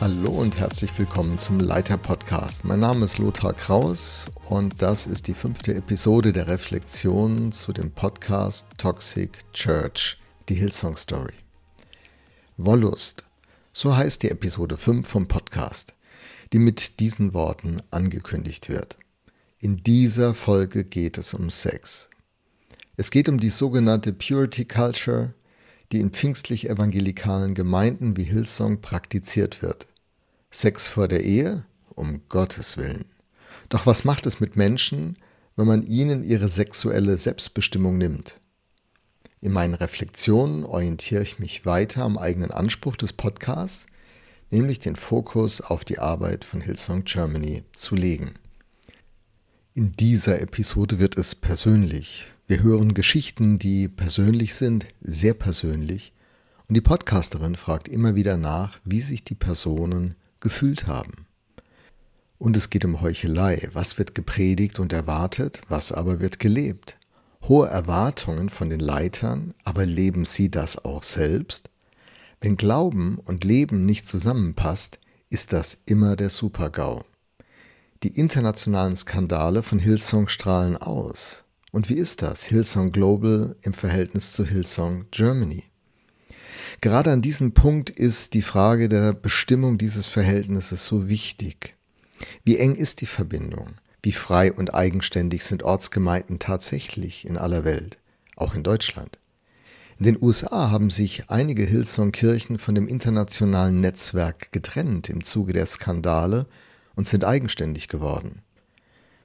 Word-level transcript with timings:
Hallo 0.00 0.30
und 0.30 0.58
herzlich 0.58 0.98
willkommen 0.98 1.36
zum 1.36 1.60
Leiter 1.60 1.98
Podcast. 1.98 2.64
Mein 2.64 2.80
Name 2.80 3.04
ist 3.04 3.18
Lothar 3.18 3.52
Kraus 3.52 4.24
und 4.48 4.80
das 4.80 5.06
ist 5.06 5.28
die 5.28 5.34
fünfte 5.34 5.74
Episode 5.74 6.32
der 6.32 6.48
Reflexion 6.48 7.52
zu 7.52 7.74
dem 7.74 7.90
Podcast 7.90 8.66
Toxic 8.78 9.38
Church, 9.52 10.16
die 10.48 10.54
Hillsong 10.54 10.96
Story. 10.96 11.34
Wollust, 12.56 13.26
so 13.74 13.94
heißt 13.94 14.22
die 14.22 14.30
Episode 14.30 14.78
5 14.78 15.06
vom 15.06 15.28
Podcast 15.28 15.92
die 16.52 16.58
mit 16.58 17.00
diesen 17.00 17.32
Worten 17.34 17.80
angekündigt 17.90 18.68
wird. 18.68 18.98
In 19.58 19.78
dieser 19.78 20.34
Folge 20.34 20.84
geht 20.84 21.18
es 21.18 21.34
um 21.34 21.50
Sex. 21.50 22.10
Es 22.96 23.10
geht 23.10 23.28
um 23.28 23.38
die 23.38 23.50
sogenannte 23.50 24.12
Purity 24.12 24.64
Culture, 24.64 25.34
die 25.92 26.00
in 26.00 26.10
pfingstlich-evangelikalen 26.10 27.54
Gemeinden 27.54 28.16
wie 28.16 28.24
Hillsong 28.24 28.80
praktiziert 28.80 29.62
wird. 29.62 29.86
Sex 30.50 30.86
vor 30.86 31.08
der 31.08 31.24
Ehe? 31.24 31.64
Um 31.94 32.22
Gottes 32.28 32.76
Willen. 32.76 33.04
Doch 33.68 33.86
was 33.86 34.04
macht 34.04 34.26
es 34.26 34.40
mit 34.40 34.56
Menschen, 34.56 35.16
wenn 35.56 35.66
man 35.66 35.82
ihnen 35.82 36.22
ihre 36.22 36.48
sexuelle 36.48 37.16
Selbstbestimmung 37.16 37.98
nimmt? 37.98 38.40
In 39.40 39.52
meinen 39.52 39.74
Reflexionen 39.74 40.64
orientiere 40.64 41.22
ich 41.22 41.38
mich 41.38 41.64
weiter 41.66 42.04
am 42.04 42.18
eigenen 42.18 42.50
Anspruch 42.50 42.96
des 42.96 43.12
Podcasts, 43.12 43.86
nämlich 44.50 44.78
den 44.78 44.96
Fokus 44.96 45.60
auf 45.60 45.84
die 45.84 45.98
Arbeit 45.98 46.44
von 46.44 46.60
Hillsong 46.60 47.04
Germany 47.04 47.64
zu 47.72 47.94
legen. 47.94 48.34
In 49.74 49.92
dieser 49.92 50.40
Episode 50.40 50.98
wird 50.98 51.16
es 51.16 51.34
persönlich. 51.34 52.26
Wir 52.46 52.62
hören 52.62 52.94
Geschichten, 52.94 53.58
die 53.58 53.88
persönlich 53.88 54.54
sind, 54.54 54.86
sehr 55.00 55.34
persönlich, 55.34 56.12
und 56.70 56.74
die 56.74 56.80
Podcasterin 56.80 57.56
fragt 57.56 57.88
immer 57.88 58.14
wieder 58.14 58.36
nach, 58.36 58.78
wie 58.84 59.00
sich 59.00 59.24
die 59.24 59.34
Personen 59.34 60.14
gefühlt 60.38 60.86
haben. 60.86 61.26
Und 62.38 62.56
es 62.56 62.70
geht 62.70 62.84
um 62.84 63.00
Heuchelei. 63.00 63.68
Was 63.72 63.98
wird 63.98 64.14
gepredigt 64.14 64.78
und 64.78 64.92
erwartet, 64.92 65.62
was 65.68 65.90
aber 65.90 66.20
wird 66.20 66.38
gelebt? 66.38 66.96
Hohe 67.42 67.68
Erwartungen 67.68 68.48
von 68.50 68.70
den 68.70 68.80
Leitern, 68.80 69.52
aber 69.64 69.84
leben 69.84 70.24
sie 70.24 70.50
das 70.50 70.84
auch 70.84 71.02
selbst? 71.02 71.70
Wenn 72.42 72.56
Glauben 72.56 73.18
und 73.18 73.44
Leben 73.44 73.84
nicht 73.84 74.08
zusammenpasst, 74.08 74.98
ist 75.28 75.52
das 75.52 75.76
immer 75.84 76.16
der 76.16 76.30
Supergau. 76.30 77.04
Die 78.02 78.18
internationalen 78.18 78.96
Skandale 78.96 79.62
von 79.62 79.78
Hillsong 79.78 80.28
strahlen 80.28 80.78
aus. 80.78 81.44
Und 81.70 81.90
wie 81.90 81.98
ist 81.98 82.22
das, 82.22 82.44
Hillsong 82.44 82.92
Global 82.92 83.56
im 83.60 83.74
Verhältnis 83.74 84.32
zu 84.32 84.46
Hillsong 84.46 85.04
Germany? 85.10 85.64
Gerade 86.80 87.12
an 87.12 87.20
diesem 87.20 87.52
Punkt 87.52 87.90
ist 87.90 88.32
die 88.32 88.40
Frage 88.40 88.88
der 88.88 89.12
Bestimmung 89.12 89.76
dieses 89.76 90.06
Verhältnisses 90.06 90.86
so 90.86 91.10
wichtig. 91.10 91.76
Wie 92.42 92.56
eng 92.56 92.74
ist 92.74 93.02
die 93.02 93.06
Verbindung? 93.06 93.74
Wie 94.02 94.12
frei 94.12 94.50
und 94.50 94.74
eigenständig 94.74 95.44
sind 95.44 95.62
Ortsgemeinden 95.62 96.38
tatsächlich 96.38 97.26
in 97.26 97.36
aller 97.36 97.64
Welt, 97.64 97.98
auch 98.34 98.54
in 98.54 98.62
Deutschland? 98.62 99.19
In 100.00 100.06
den 100.06 100.22
USA 100.22 100.70
haben 100.70 100.88
sich 100.88 101.28
einige 101.28 101.62
Hillsong-Kirchen 101.62 102.56
von 102.56 102.74
dem 102.74 102.88
internationalen 102.88 103.80
Netzwerk 103.80 104.50
getrennt 104.50 105.10
im 105.10 105.22
Zuge 105.22 105.52
der 105.52 105.66
Skandale 105.66 106.46
und 106.94 107.06
sind 107.06 107.22
eigenständig 107.22 107.86
geworden. 107.88 108.40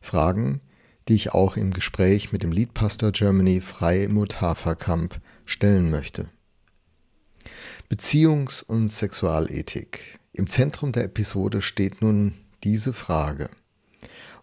Fragen, 0.02 0.60
die 1.08 1.16
ich 1.16 1.32
auch 1.34 1.56
im 1.56 1.72
Gespräch 1.72 2.34
mit 2.34 2.44
dem 2.44 2.52
Leadpastor 2.52 3.14
Germany 3.14 3.62
Freimut 3.62 4.42
Haferkamp 4.42 5.22
stellen 5.46 5.90
möchte. 5.90 6.28
Beziehungs- 7.90 8.62
und 8.62 8.90
Sexualethik. 8.90 10.20
Im 10.34 10.48
Zentrum 10.48 10.92
der 10.92 11.06
Episode 11.06 11.62
steht 11.62 12.02
nun 12.02 12.34
diese 12.66 12.92
Frage. 12.92 13.50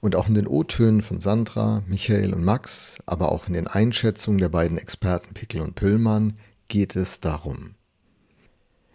Und 0.03 0.17
auch 0.17 0.27
in 0.27 0.35
den 0.35 0.49
O-Tönen 0.49 1.01
von 1.01 1.21
Sandra, 1.21 1.85
Michael 1.87 2.35
und 2.35 2.43
Max, 2.43 2.97
aber 3.07 3.31
auch 3.31 3.47
in 3.47 3.53
den 3.53 3.69
Einschätzungen 3.69 4.39
der 4.39 4.49
beiden 4.49 4.77
Experten 4.77 5.33
Pickel 5.33 5.61
und 5.61 5.77
Püllmann 5.77 6.35
geht 6.67 6.97
es 6.97 7.21
darum. 7.21 7.77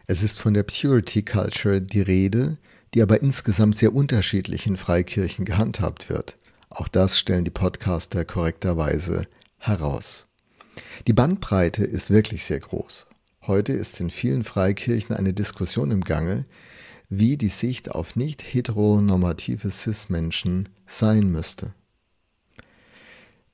Es 0.05 0.21
ist 0.21 0.37
von 0.37 0.53
der 0.53 0.63
Purity 0.63 1.23
Culture 1.23 1.79
die 1.79 2.01
Rede, 2.01 2.57
die 2.93 3.01
aber 3.01 3.21
insgesamt 3.21 3.77
sehr 3.77 3.95
unterschiedlich 3.95 4.67
in 4.67 4.75
Freikirchen 4.75 5.45
gehandhabt 5.45 6.09
wird. 6.09 6.37
Auch 6.69 6.89
das 6.89 7.17
stellen 7.17 7.45
die 7.45 7.51
Podcaster 7.51 8.25
korrekterweise 8.25 9.27
heraus. 9.59 10.27
Die 11.07 11.13
Bandbreite 11.13 11.85
ist 11.85 12.09
wirklich 12.09 12.43
sehr 12.43 12.59
groß. 12.59 13.07
Heute 13.43 13.71
ist 13.71 14.01
in 14.01 14.09
vielen 14.09 14.43
Freikirchen 14.43 15.15
eine 15.15 15.31
Diskussion 15.31 15.89
im 15.89 16.03
Gange, 16.03 16.45
wie 17.09 17.37
die 17.37 17.49
Sicht 17.49 17.91
auf 17.91 18.15
nicht 18.15 18.41
heteronormative 18.41 19.69
Cis-Menschen 19.69 20.69
sein 20.85 21.31
müsste. 21.31 21.73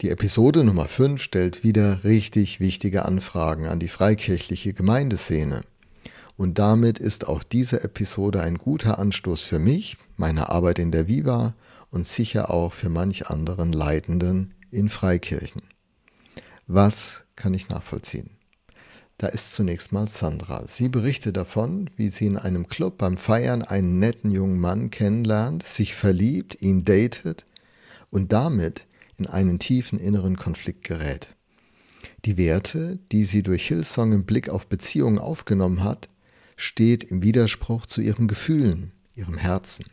Die 0.01 0.09
Episode 0.09 0.63
Nummer 0.63 0.87
5 0.87 1.21
stellt 1.21 1.63
wieder 1.63 2.03
richtig 2.03 2.59
wichtige 2.59 3.05
Anfragen 3.05 3.67
an 3.67 3.79
die 3.79 3.87
freikirchliche 3.87 4.73
Gemeindeszene. 4.73 5.63
Und 6.35 6.57
damit 6.59 6.99
ist 6.99 7.27
auch 7.27 7.43
diese 7.43 7.83
Episode 7.83 8.41
ein 8.41 8.57
guter 8.57 8.97
Anstoß 8.97 9.43
für 9.43 9.59
mich, 9.59 9.97
meine 10.17 10.49
Arbeit 10.49 10.79
in 10.79 10.91
der 10.91 11.07
Viva 11.07 11.53
und 11.91 12.07
sicher 12.07 12.49
auch 12.49 12.73
für 12.73 12.89
manch 12.89 13.27
anderen 13.27 13.71
Leitenden 13.71 14.55
in 14.71 14.89
Freikirchen. 14.89 15.61
Was 16.65 17.23
kann 17.35 17.53
ich 17.53 17.69
nachvollziehen? 17.69 18.31
Da 19.23 19.29
ist 19.29 19.53
zunächst 19.53 19.93
mal 19.93 20.09
Sandra. 20.09 20.67
Sie 20.67 20.89
berichtet 20.89 21.37
davon, 21.37 21.89
wie 21.95 22.09
sie 22.09 22.25
in 22.25 22.37
einem 22.37 22.67
Club 22.67 22.97
beim 22.97 23.15
Feiern 23.15 23.61
einen 23.61 23.97
netten 23.97 24.31
jungen 24.31 24.59
Mann 24.59 24.89
kennenlernt, 24.89 25.63
sich 25.63 25.95
verliebt, 25.95 26.61
ihn 26.61 26.83
datet 26.83 27.45
und 28.09 28.33
damit 28.33 28.85
in 29.17 29.25
einen 29.25 29.59
tiefen 29.59 29.97
inneren 29.97 30.35
Konflikt 30.35 30.83
gerät. 30.83 31.37
Die 32.25 32.35
Werte, 32.35 32.99
die 33.13 33.23
sie 33.23 33.43
durch 33.43 33.65
Hillsong 33.65 34.11
im 34.11 34.25
Blick 34.25 34.49
auf 34.49 34.67
Beziehungen 34.67 35.19
aufgenommen 35.19 35.85
hat, 35.85 36.09
steht 36.57 37.05
im 37.05 37.23
Widerspruch 37.23 37.85
zu 37.85 38.01
ihren 38.01 38.27
Gefühlen, 38.27 38.91
ihrem 39.15 39.37
Herzen. 39.37 39.85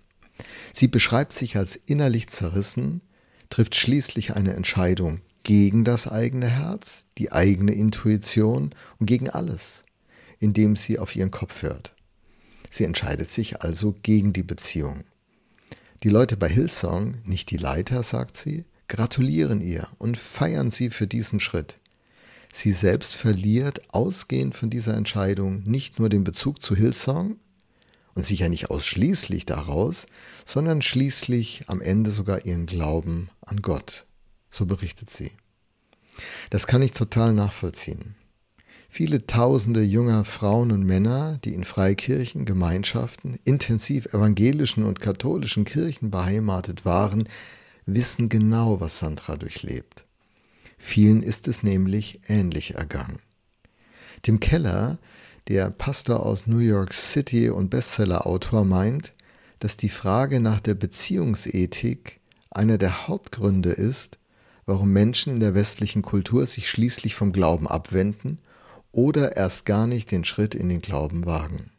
Sie 0.72 0.88
beschreibt 0.88 1.34
sich 1.34 1.56
als 1.56 1.76
innerlich 1.76 2.28
zerrissen, 2.30 3.00
trifft 3.48 3.76
schließlich 3.76 4.34
eine 4.34 4.54
Entscheidung 4.54 5.20
gegen 5.42 5.84
das 5.84 6.06
eigene 6.06 6.48
Herz, 6.48 7.06
die 7.18 7.32
eigene 7.32 7.72
Intuition 7.72 8.70
und 8.98 9.06
gegen 9.06 9.30
alles, 9.30 9.82
indem 10.38 10.76
sie 10.76 10.98
auf 10.98 11.16
ihren 11.16 11.30
Kopf 11.30 11.62
hört. 11.62 11.94
Sie 12.70 12.84
entscheidet 12.84 13.28
sich 13.28 13.62
also 13.62 13.94
gegen 14.02 14.32
die 14.32 14.42
Beziehung. 14.42 15.04
Die 16.02 16.08
Leute 16.08 16.36
bei 16.36 16.48
Hillsong, 16.48 17.16
nicht 17.24 17.50
die 17.50 17.56
Leiter, 17.56 18.02
sagt 18.02 18.36
sie, 18.36 18.64
gratulieren 18.88 19.60
ihr 19.60 19.88
und 19.98 20.16
feiern 20.16 20.70
sie 20.70 20.90
für 20.90 21.06
diesen 21.06 21.40
Schritt. 21.40 21.78
Sie 22.52 22.72
selbst 22.72 23.14
verliert 23.14 23.94
ausgehend 23.94 24.54
von 24.54 24.70
dieser 24.70 24.94
Entscheidung 24.94 25.62
nicht 25.64 25.98
nur 25.98 26.08
den 26.08 26.24
Bezug 26.24 26.60
zu 26.62 26.74
Hillsong 26.74 27.36
und 28.14 28.24
sicher 28.24 28.48
nicht 28.48 28.70
ausschließlich 28.70 29.46
daraus, 29.46 30.06
sondern 30.44 30.82
schließlich 30.82 31.64
am 31.68 31.80
Ende 31.80 32.10
sogar 32.10 32.44
ihren 32.44 32.66
Glauben 32.66 33.30
an 33.42 33.62
Gott. 33.62 34.06
So 34.50 34.66
berichtet 34.66 35.10
sie. 35.10 35.30
Das 36.50 36.66
kann 36.66 36.82
ich 36.82 36.92
total 36.92 37.32
nachvollziehen. 37.32 38.16
Viele 38.88 39.24
tausende 39.24 39.82
junger 39.82 40.24
Frauen 40.24 40.72
und 40.72 40.82
Männer, 40.82 41.38
die 41.44 41.54
in 41.54 41.64
Freikirchen, 41.64 42.44
Gemeinschaften, 42.44 43.38
intensiv 43.44 44.06
evangelischen 44.06 44.84
und 44.84 45.00
katholischen 45.00 45.64
Kirchen 45.64 46.10
beheimatet 46.10 46.84
waren, 46.84 47.28
wissen 47.86 48.28
genau, 48.28 48.80
was 48.80 48.98
Sandra 48.98 49.36
durchlebt. 49.36 50.04
Vielen 50.76 51.22
ist 51.22 51.46
es 51.46 51.62
nämlich 51.62 52.20
ähnlich 52.26 52.74
ergangen. 52.74 53.20
Tim 54.22 54.40
Keller, 54.40 54.98
der 55.46 55.70
Pastor 55.70 56.26
aus 56.26 56.48
New 56.48 56.58
York 56.58 56.92
City 56.92 57.48
und 57.48 57.70
Bestsellerautor, 57.70 58.64
meint, 58.64 59.12
dass 59.60 59.76
die 59.76 59.88
Frage 59.88 60.40
nach 60.40 60.58
der 60.58 60.74
Beziehungsethik 60.74 62.20
einer 62.50 62.76
der 62.76 63.06
Hauptgründe 63.06 63.70
ist, 63.70 64.18
warum 64.70 64.92
Menschen 64.92 65.32
in 65.32 65.40
der 65.40 65.54
westlichen 65.54 66.02
Kultur 66.02 66.46
sich 66.46 66.70
schließlich 66.70 67.16
vom 67.16 67.32
Glauben 67.32 67.66
abwenden 67.66 68.38
oder 68.92 69.36
erst 69.36 69.66
gar 69.66 69.88
nicht 69.88 70.12
den 70.12 70.24
Schritt 70.24 70.54
in 70.54 70.68
den 70.68 70.80
Glauben 70.80 71.26
wagen. 71.26 71.72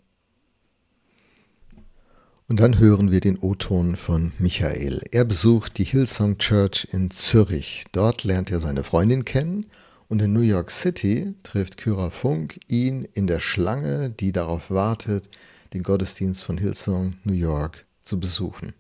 Und 2.50 2.60
dann 2.60 2.80
hören 2.80 3.10
wir 3.10 3.22
den 3.22 3.40
O-Ton 3.40 3.96
von 3.96 4.34
Michael. 4.40 5.04
Er 5.12 5.24
besucht 5.24 5.78
die 5.78 5.86
Hillsong 5.86 6.38
Church 6.38 6.86
in 6.92 7.12
Zürich. 7.12 7.86
Dort 7.94 8.26
lernt 8.26 8.52
er 8.52 8.60
seine 8.60 8.84
Freundin 8.84 9.24
kennen 9.24 9.68
und 10.10 10.22
in 10.22 10.34
New 10.34 10.42
York 10.42 10.70
City 10.70 11.34
trifft 11.44 11.78
Kyra 11.78 12.10
Funk 12.10 12.60
ihn 12.68 13.08
in 13.14 13.26
der 13.26 13.40
Schlange, 13.40 14.10
die 14.10 14.34
darauf 14.34 14.70
wartet, 14.70 15.30
den 15.74 15.84
Gottesdienst 15.84 16.44
von 16.44 16.58
Hillsong 16.58 17.14
New 17.24 17.32
York 17.32 17.86
zu 18.04 18.20
besuchen. 18.20 18.74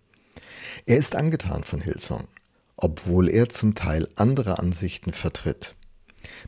Er 0.85 0.97
ist 0.97 1.15
angetan 1.15 1.63
von 1.63 1.79
Hillsong 1.79 2.27
obwohl 2.81 3.29
er 3.29 3.49
zum 3.49 3.75
Teil 3.75 4.07
andere 4.15 4.59
Ansichten 4.59 5.13
vertritt. 5.13 5.75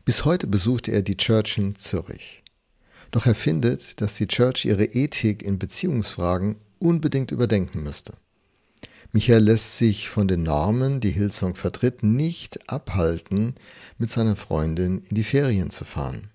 Bis 0.06 0.26
heute 0.26 0.48
besuchte 0.48 0.92
er 0.92 1.02
die 1.02 1.18
Church 1.18 1.58
in 1.58 1.76
Zürich. 1.76 2.44
Doch 3.12 3.26
er 3.26 3.36
findet, 3.36 4.02
dass 4.02 4.16
die 4.16 4.28
Church 4.28 4.66
ihre 4.66 4.86
Ethik 4.86 5.44
in 5.44 5.60
Beziehungsfragen 5.60 6.56
unbedingt 6.80 7.32
überdenken 7.32 7.84
müsste. 7.84 8.14
Michael 9.12 9.44
lässt 9.44 9.78
sich 9.78 10.10
von 10.10 10.28
den 10.28 10.42
Normen, 10.42 11.00
die 11.00 11.12
Hillsong 11.12 11.54
vertritt, 11.54 12.02
nicht 12.02 12.72
abhalten, 12.72 13.54
mit 14.00 14.10
seiner 14.10 14.36
Freundin 14.36 15.04
in 15.08 15.16
die 15.16 15.24
Ferien 15.24 15.70
zu 15.70 15.86
fahren. 15.86 16.32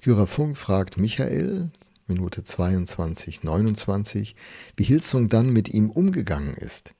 Kyra 0.00 0.26
Funk 0.26 0.56
fragt 0.56 0.98
Michael, 0.98 1.70
Minute 2.06 2.44
22, 2.44 3.42
29, 3.42 4.36
wie 4.76 4.84
Hillsong 4.84 5.26
dann 5.26 5.50
mit 5.50 5.68
ihm 5.68 5.90
umgegangen 5.90 6.54
ist. 6.54 6.94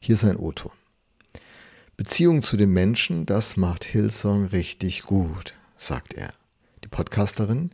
Hier 0.00 0.16
sein 0.16 0.38
O-Ton. 0.38 0.72
Beziehung 1.96 2.42
zu 2.42 2.58
den 2.58 2.70
Menschen, 2.70 3.24
das 3.24 3.56
macht 3.56 3.84
Hillsong 3.84 4.46
richtig 4.46 5.04
gut, 5.04 5.54
sagt 5.78 6.12
er. 6.12 6.34
Die 6.84 6.88
Podcasterin, 6.88 7.70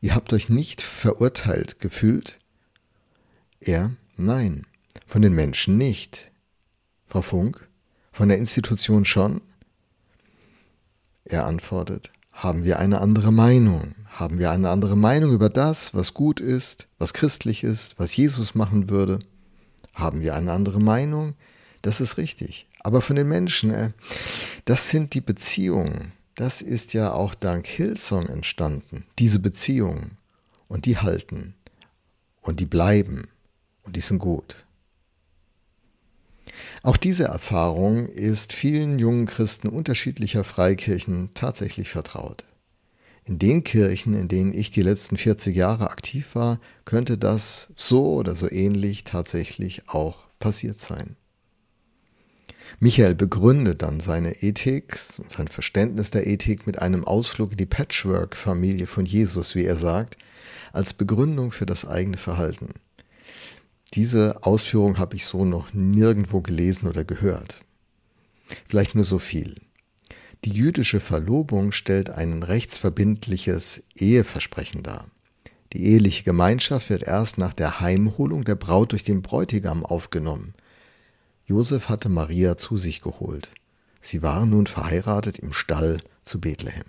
ihr 0.00 0.16
habt 0.16 0.32
euch 0.32 0.48
nicht 0.48 0.82
verurteilt 0.82 1.78
gefühlt? 1.78 2.38
Er, 3.60 3.92
nein. 4.16 4.66
Von 5.06 5.22
den 5.22 5.34
Menschen 5.34 5.76
nicht. 5.76 6.32
Frau 7.06 7.22
Funk, 7.22 7.68
von 8.10 8.28
der 8.28 8.38
Institution 8.38 9.04
schon? 9.04 9.40
Er 11.24 11.46
antwortet, 11.46 12.10
haben 12.32 12.64
wir 12.64 12.80
eine 12.80 13.00
andere 13.00 13.32
Meinung? 13.32 13.94
Haben 14.06 14.40
wir 14.40 14.50
eine 14.50 14.70
andere 14.70 14.96
Meinung 14.96 15.32
über 15.32 15.48
das, 15.48 15.94
was 15.94 16.12
gut 16.12 16.40
ist, 16.40 16.88
was 16.98 17.14
christlich 17.14 17.62
ist, 17.62 17.98
was 18.00 18.16
Jesus 18.16 18.56
machen 18.56 18.90
würde? 18.90 19.20
Haben 19.94 20.22
wir 20.22 20.34
eine 20.34 20.50
andere 20.50 20.80
Meinung? 20.80 21.34
Das 21.82 22.00
ist 22.00 22.16
richtig. 22.16 22.66
Aber 22.80 23.00
von 23.02 23.16
den 23.16 23.28
Menschen, 23.28 23.70
äh, 23.70 23.90
das 24.64 24.90
sind 24.90 25.14
die 25.14 25.20
Beziehungen. 25.20 26.12
Das 26.34 26.62
ist 26.62 26.94
ja 26.94 27.12
auch 27.12 27.34
dank 27.34 27.66
Hillsong 27.66 28.26
entstanden. 28.26 29.04
Diese 29.18 29.38
Beziehungen. 29.38 30.16
Und 30.68 30.86
die 30.86 30.98
halten. 30.98 31.54
Und 32.40 32.60
die 32.60 32.66
bleiben. 32.66 33.28
Und 33.82 33.96
die 33.96 34.00
sind 34.00 34.18
gut. 34.18 34.64
Auch 36.82 36.96
diese 36.96 37.24
Erfahrung 37.24 38.06
ist 38.06 38.52
vielen 38.52 38.98
jungen 38.98 39.26
Christen 39.26 39.68
unterschiedlicher 39.68 40.44
Freikirchen 40.44 41.30
tatsächlich 41.34 41.88
vertraut. 41.88 42.44
In 43.24 43.38
den 43.38 43.64
Kirchen, 43.64 44.14
in 44.14 44.28
denen 44.28 44.52
ich 44.52 44.70
die 44.70 44.82
letzten 44.82 45.16
40 45.16 45.54
Jahre 45.54 45.90
aktiv 45.90 46.34
war, 46.34 46.58
könnte 46.84 47.18
das 47.18 47.72
so 47.76 48.14
oder 48.14 48.34
so 48.34 48.50
ähnlich 48.50 49.04
tatsächlich 49.04 49.88
auch 49.88 50.26
passiert 50.38 50.80
sein. 50.80 51.16
Michael 52.78 53.14
begründet 53.14 53.82
dann 53.82 54.00
seine 54.00 54.42
Ethik, 54.42 54.96
sein 54.96 55.48
Verständnis 55.48 56.10
der 56.10 56.26
Ethik 56.26 56.66
mit 56.66 56.78
einem 56.78 57.04
Ausflug 57.04 57.52
in 57.52 57.58
die 57.58 57.66
Patchwork-Familie 57.66 58.86
von 58.86 59.04
Jesus, 59.04 59.54
wie 59.54 59.64
er 59.64 59.76
sagt, 59.76 60.16
als 60.72 60.94
Begründung 60.94 61.52
für 61.52 61.66
das 61.66 61.84
eigene 61.84 62.16
Verhalten. 62.16 62.68
Diese 63.94 64.44
Ausführung 64.44 64.98
habe 64.98 65.16
ich 65.16 65.24
so 65.24 65.44
noch 65.44 65.74
nirgendwo 65.74 66.40
gelesen 66.40 66.86
oder 66.86 67.04
gehört. 67.04 67.60
Vielleicht 68.68 68.94
nur 68.94 69.04
so 69.04 69.18
viel. 69.18 69.60
Die 70.44 70.52
jüdische 70.52 71.00
Verlobung 71.00 71.72
stellt 71.72 72.08
ein 72.08 72.42
rechtsverbindliches 72.42 73.82
Eheversprechen 73.96 74.82
dar. 74.82 75.08
Die 75.72 75.84
eheliche 75.84 76.24
Gemeinschaft 76.24 76.88
wird 76.88 77.02
erst 77.02 77.36
nach 77.38 77.52
der 77.52 77.80
Heimholung 77.80 78.44
der 78.44 78.54
Braut 78.54 78.92
durch 78.92 79.04
den 79.04 79.22
Bräutigam 79.22 79.84
aufgenommen. 79.84 80.54
Josef 81.50 81.88
hatte 81.88 82.08
Maria 82.08 82.56
zu 82.56 82.76
sich 82.78 83.00
geholt. 83.00 83.48
Sie 84.00 84.22
waren 84.22 84.50
nun 84.50 84.68
verheiratet 84.68 85.40
im 85.40 85.52
Stall 85.52 86.00
zu 86.22 86.40
Bethlehem. 86.40 86.84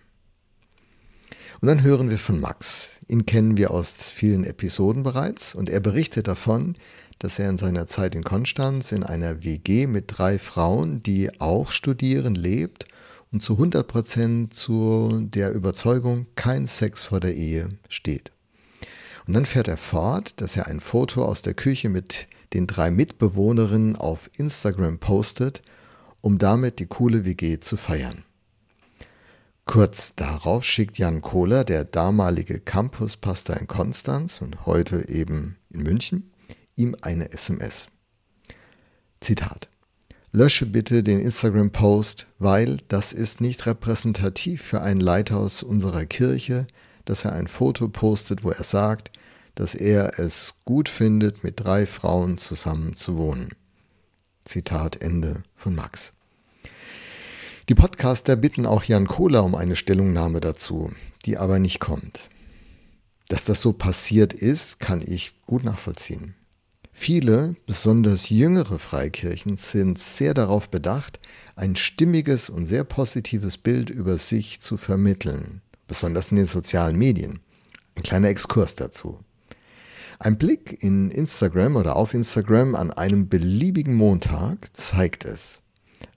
Und 1.61 1.67
dann 1.67 1.81
hören 1.81 2.11
wir 2.11 2.19
von 2.19 2.39
Max. 2.39 2.91
Ihn 3.07 3.25
kennen 3.25 3.57
wir 3.57 3.71
aus 3.71 4.11
vielen 4.11 4.43
Episoden 4.43 5.01
bereits 5.01 5.55
und 5.55 5.67
er 5.67 5.79
berichtet 5.79 6.27
davon, 6.27 6.75
dass 7.17 7.39
er 7.39 7.49
in 7.49 7.57
seiner 7.57 7.87
Zeit 7.87 8.13
in 8.13 8.23
Konstanz 8.23 8.91
in 8.91 9.01
einer 9.03 9.43
WG 9.43 9.87
mit 9.87 10.05
drei 10.15 10.37
Frauen, 10.37 11.01
die 11.01 11.41
auch 11.41 11.71
studieren, 11.71 12.35
lebt 12.35 12.85
und 13.31 13.41
zu 13.41 13.53
100 13.53 13.87
Prozent 13.87 14.53
zu 14.53 15.21
der 15.23 15.53
Überzeugung, 15.53 16.27
kein 16.35 16.67
Sex 16.67 17.03
vor 17.03 17.19
der 17.19 17.33
Ehe 17.33 17.79
steht. 17.89 18.31
Und 19.25 19.33
dann 19.33 19.47
fährt 19.47 19.67
er 19.67 19.77
fort, 19.77 20.39
dass 20.39 20.55
er 20.55 20.67
ein 20.67 20.79
Foto 20.79 21.25
aus 21.25 21.41
der 21.41 21.55
Küche 21.55 21.89
mit 21.89 22.27
den 22.53 22.67
drei 22.67 22.91
Mitbewohnerinnen 22.91 23.95
auf 23.95 24.29
Instagram 24.37 24.99
postet, 24.99 25.61
um 26.21 26.37
damit 26.37 26.79
die 26.79 26.87
coole 26.87 27.25
WG 27.25 27.59
zu 27.59 27.77
feiern. 27.77 28.23
Kurz 29.65 30.15
darauf 30.15 30.65
schickt 30.65 30.97
Jan 30.97 31.21
Kohler, 31.21 31.63
der 31.63 31.85
damalige 31.85 32.59
Campuspastor 32.59 33.55
in 33.57 33.67
Konstanz 33.67 34.41
und 34.41 34.65
heute 34.65 35.07
eben 35.07 35.57
in 35.69 35.83
München, 35.83 36.31
ihm 36.75 36.95
eine 37.01 37.31
SMS. 37.31 37.89
Zitat. 39.21 39.69
Lösche 40.33 40.65
bitte 40.65 41.03
den 41.03 41.19
Instagram-Post, 41.19 42.25
weil 42.39 42.77
das 42.87 43.13
ist 43.13 43.41
nicht 43.41 43.65
repräsentativ 43.65 44.61
für 44.61 44.81
einen 44.81 45.01
Leithaus 45.01 45.61
unserer 45.61 46.05
Kirche, 46.05 46.67
dass 47.05 47.25
er 47.25 47.33
ein 47.33 47.47
Foto 47.47 47.87
postet, 47.89 48.43
wo 48.43 48.51
er 48.51 48.63
sagt, 48.63 49.11
dass 49.55 49.75
er 49.75 50.19
es 50.19 50.55
gut 50.65 50.89
findet, 50.89 51.43
mit 51.43 51.59
drei 51.59 51.85
Frauen 51.85 52.37
zusammen 52.37 52.95
zu 52.95 53.17
wohnen. 53.17 53.51
Zitat 54.45 55.01
Ende 55.01 55.43
von 55.55 55.75
Max. 55.75 56.13
Die 57.69 57.75
Podcaster 57.75 58.35
bitten 58.35 58.65
auch 58.65 58.83
Jan 58.83 59.07
Kohler 59.07 59.43
um 59.43 59.55
eine 59.55 59.75
Stellungnahme 59.75 60.41
dazu, 60.41 60.91
die 61.25 61.37
aber 61.37 61.59
nicht 61.59 61.79
kommt. 61.79 62.29
Dass 63.27 63.45
das 63.45 63.61
so 63.61 63.71
passiert 63.71 64.33
ist, 64.33 64.79
kann 64.79 65.01
ich 65.05 65.33
gut 65.45 65.63
nachvollziehen. 65.63 66.35
Viele, 66.91 67.55
besonders 67.65 68.29
jüngere 68.29 68.77
Freikirchen, 68.77 69.55
sind 69.57 69.97
sehr 69.97 70.33
darauf 70.33 70.69
bedacht, 70.69 71.19
ein 71.55 71.75
stimmiges 71.75 72.49
und 72.49 72.65
sehr 72.65 72.83
positives 72.83 73.57
Bild 73.57 73.89
über 73.89 74.17
sich 74.17 74.61
zu 74.61 74.75
vermitteln, 74.75 75.61
besonders 75.87 76.29
in 76.29 76.37
den 76.37 76.47
sozialen 76.47 76.97
Medien. 76.97 77.39
Ein 77.95 78.03
kleiner 78.03 78.27
Exkurs 78.27 78.75
dazu. 78.75 79.19
Ein 80.23 80.37
Blick 80.37 80.83
in 80.83 81.09
Instagram 81.09 81.75
oder 81.77 81.95
auf 81.95 82.13
Instagram 82.13 82.75
an 82.75 82.91
einem 82.91 83.27
beliebigen 83.27 83.95
Montag 83.95 84.67
zeigt 84.77 85.25
es. 85.25 85.63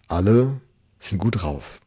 Alle 0.08 0.60
sind 0.98 1.20
gut 1.20 1.40
drauf, 1.40 1.80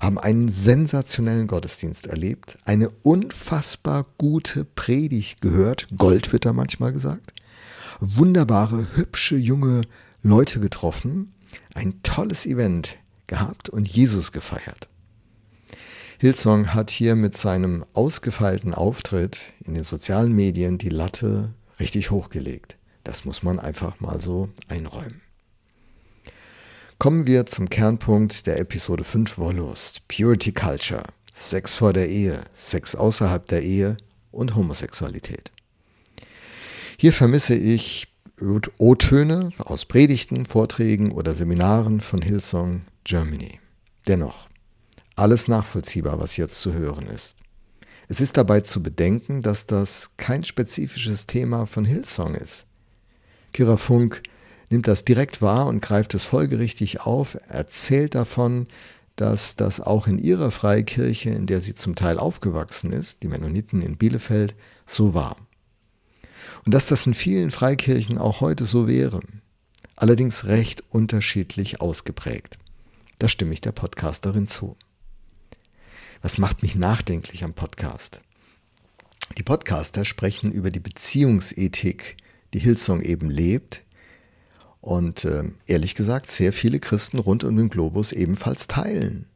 haben 0.00 0.18
einen 0.18 0.48
sensationellen 0.48 1.46
Gottesdienst 1.46 2.08
erlebt, 2.08 2.58
eine 2.64 2.90
unfassbar 3.04 4.06
gute 4.18 4.64
Predigt 4.64 5.40
gehört, 5.40 5.86
Gold 5.96 6.32
wird 6.32 6.46
da 6.46 6.52
manchmal 6.52 6.92
gesagt, 6.92 7.32
wunderbare, 8.00 8.88
hübsche, 8.96 9.36
junge 9.36 9.82
Leute 10.24 10.58
getroffen, 10.58 11.32
ein 11.74 12.02
tolles 12.02 12.44
Event 12.44 12.98
gehabt 13.28 13.68
und 13.68 13.86
Jesus 13.86 14.32
gefeiert. 14.32 14.88
Hillsong 16.22 16.72
hat 16.72 16.92
hier 16.92 17.16
mit 17.16 17.36
seinem 17.36 17.84
ausgefeilten 17.94 18.74
Auftritt 18.74 19.54
in 19.64 19.74
den 19.74 19.82
sozialen 19.82 20.32
Medien 20.32 20.78
die 20.78 20.88
Latte 20.88 21.52
richtig 21.80 22.12
hochgelegt. 22.12 22.78
Das 23.02 23.24
muss 23.24 23.42
man 23.42 23.58
einfach 23.58 23.98
mal 23.98 24.20
so 24.20 24.48
einräumen. 24.68 25.20
Kommen 26.98 27.26
wir 27.26 27.46
zum 27.46 27.68
Kernpunkt 27.68 28.46
der 28.46 28.60
Episode 28.60 29.02
5 29.02 29.36
Wollust. 29.36 30.06
Purity 30.06 30.52
Culture. 30.52 31.02
Sex 31.34 31.74
vor 31.74 31.92
der 31.92 32.08
Ehe, 32.08 32.44
Sex 32.54 32.94
außerhalb 32.94 33.44
der 33.48 33.64
Ehe 33.64 33.96
und 34.30 34.54
Homosexualität. 34.54 35.50
Hier 36.98 37.12
vermisse 37.12 37.56
ich 37.56 38.14
O-Töne 38.78 39.50
aus 39.58 39.86
Predigten, 39.86 40.46
Vorträgen 40.46 41.10
oder 41.10 41.34
Seminaren 41.34 42.00
von 42.00 42.22
Hillsong 42.22 42.82
Germany. 43.02 43.58
Dennoch, 44.06 44.46
alles 45.16 45.48
nachvollziehbar, 45.48 46.18
was 46.18 46.36
jetzt 46.36 46.60
zu 46.60 46.72
hören 46.72 47.06
ist. 47.06 47.36
Es 48.08 48.20
ist 48.20 48.36
dabei 48.36 48.60
zu 48.60 48.82
bedenken, 48.82 49.42
dass 49.42 49.66
das 49.66 50.10
kein 50.16 50.44
spezifisches 50.44 51.26
Thema 51.26 51.66
von 51.66 51.84
Hillsong 51.84 52.34
ist. 52.34 52.66
Kira 53.52 53.76
Funk 53.76 54.22
nimmt 54.70 54.88
das 54.88 55.04
direkt 55.04 55.42
wahr 55.42 55.66
und 55.66 55.80
greift 55.80 56.14
es 56.14 56.24
folgerichtig 56.24 57.02
auf, 57.02 57.38
erzählt 57.48 58.14
davon, 58.14 58.66
dass 59.16 59.56
das 59.56 59.80
auch 59.80 60.06
in 60.06 60.18
ihrer 60.18 60.50
Freikirche, 60.50 61.30
in 61.30 61.46
der 61.46 61.60
sie 61.60 61.74
zum 61.74 61.94
Teil 61.94 62.18
aufgewachsen 62.18 62.92
ist, 62.92 63.22
die 63.22 63.28
Mennoniten 63.28 63.82
in 63.82 63.96
Bielefeld, 63.96 64.54
so 64.86 65.14
war. 65.14 65.36
Und 66.64 66.72
dass 66.74 66.86
das 66.86 67.06
in 67.06 67.14
vielen 67.14 67.50
Freikirchen 67.50 68.18
auch 68.18 68.40
heute 68.40 68.64
so 68.64 68.88
wäre, 68.88 69.20
allerdings 69.96 70.46
recht 70.46 70.82
unterschiedlich 70.90 71.80
ausgeprägt. 71.80 72.58
Da 73.18 73.28
stimme 73.28 73.52
ich 73.52 73.60
der 73.60 73.72
Podcasterin 73.72 74.48
zu. 74.48 74.76
Was 76.22 76.38
macht 76.38 76.62
mich 76.62 76.76
nachdenklich 76.76 77.42
am 77.42 77.52
Podcast? 77.52 78.20
Die 79.36 79.42
Podcaster 79.42 80.04
sprechen 80.04 80.52
über 80.52 80.70
die 80.70 80.78
Beziehungsethik, 80.78 82.16
die 82.54 82.60
Hillsong 82.60 83.02
eben 83.02 83.28
lebt, 83.28 83.82
und 84.80 85.24
äh, 85.24 85.44
ehrlich 85.66 85.96
gesagt 85.96 86.30
sehr 86.30 86.52
viele 86.52 86.78
Christen 86.78 87.18
rund 87.18 87.42
um 87.42 87.56
den 87.56 87.70
Globus 87.70 88.12
ebenfalls 88.12 88.68
teilen 88.68 89.26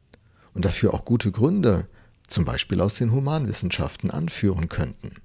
und 0.53 0.63
dafür 0.63 0.93
auch 0.93 1.03
gute 1.03 1.31
Gründe, 1.31 1.89
zum 2.27 2.45
Beispiel 2.45 2.79
aus 2.79 2.95
den 2.95 3.11
Humanwissenschaften, 3.11 4.09
anführen 4.09 4.69
könnten. 4.69 5.15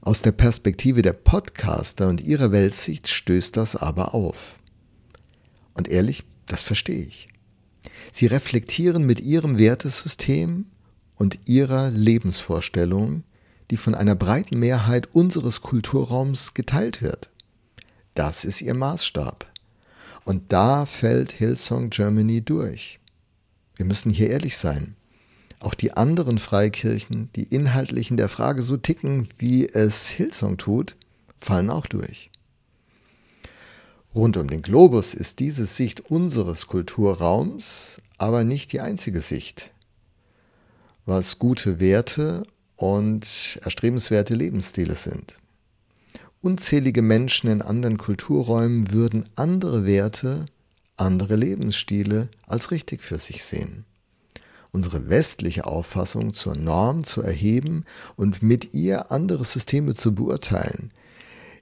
Aus 0.00 0.22
der 0.22 0.32
Perspektive 0.32 1.02
der 1.02 1.12
Podcaster 1.12 2.08
und 2.08 2.20
ihrer 2.20 2.50
Weltsicht 2.50 3.06
stößt 3.06 3.56
das 3.56 3.76
aber 3.76 4.12
auf. 4.12 4.58
Und 5.74 5.86
ehrlich, 5.86 6.24
das 6.46 6.62
verstehe 6.62 7.04
ich. 7.04 7.28
Sie 8.12 8.26
reflektieren 8.26 9.04
mit 9.04 9.20
ihrem 9.20 9.58
Wertesystem 9.58 10.66
und 11.16 11.38
ihrer 11.46 11.90
Lebensvorstellung, 11.90 13.24
die 13.70 13.76
von 13.76 13.94
einer 13.94 14.14
breiten 14.14 14.58
Mehrheit 14.58 15.08
unseres 15.12 15.62
Kulturraums 15.62 16.54
geteilt 16.54 17.02
wird. 17.02 17.30
Das 18.14 18.44
ist 18.44 18.60
ihr 18.60 18.74
Maßstab. 18.74 19.46
Und 20.24 20.52
da 20.52 20.86
fällt 20.86 21.32
Hillsong 21.32 21.90
Germany 21.90 22.42
durch. 22.42 22.98
Wir 23.76 23.86
müssen 23.86 24.10
hier 24.10 24.30
ehrlich 24.30 24.56
sein. 24.56 24.96
Auch 25.60 25.74
die 25.74 25.92
anderen 25.92 26.38
Freikirchen, 26.38 27.30
die 27.36 27.44
inhaltlich 27.44 28.10
in 28.10 28.16
der 28.16 28.28
Frage 28.28 28.62
so 28.62 28.76
ticken, 28.76 29.28
wie 29.38 29.68
es 29.68 30.08
Hillsong 30.08 30.58
tut, 30.58 30.96
fallen 31.36 31.70
auch 31.70 31.86
durch. 31.86 32.30
Rund 34.16 34.38
um 34.38 34.48
den 34.48 34.62
Globus 34.62 35.12
ist 35.12 35.40
diese 35.40 35.66
Sicht 35.66 36.10
unseres 36.10 36.66
Kulturraums 36.68 38.00
aber 38.16 38.44
nicht 38.44 38.72
die 38.72 38.80
einzige 38.80 39.20
Sicht, 39.20 39.74
was 41.04 41.38
gute 41.38 41.80
Werte 41.80 42.44
und 42.76 43.60
erstrebenswerte 43.62 44.34
Lebensstile 44.34 44.96
sind. 44.96 45.38
Unzählige 46.40 47.02
Menschen 47.02 47.50
in 47.50 47.60
anderen 47.60 47.98
Kulturräumen 47.98 48.90
würden 48.90 49.28
andere 49.34 49.84
Werte, 49.84 50.46
andere 50.96 51.36
Lebensstile 51.36 52.30
als 52.46 52.70
richtig 52.70 53.02
für 53.02 53.18
sich 53.18 53.44
sehen 53.44 53.84
unsere 54.76 55.08
westliche 55.08 55.66
Auffassung 55.66 56.34
zur 56.34 56.54
Norm 56.54 57.02
zu 57.02 57.22
erheben 57.22 57.86
und 58.16 58.42
mit 58.42 58.74
ihr 58.74 59.10
andere 59.10 59.42
Systeme 59.42 59.94
zu 59.94 60.14
beurteilen, 60.14 60.90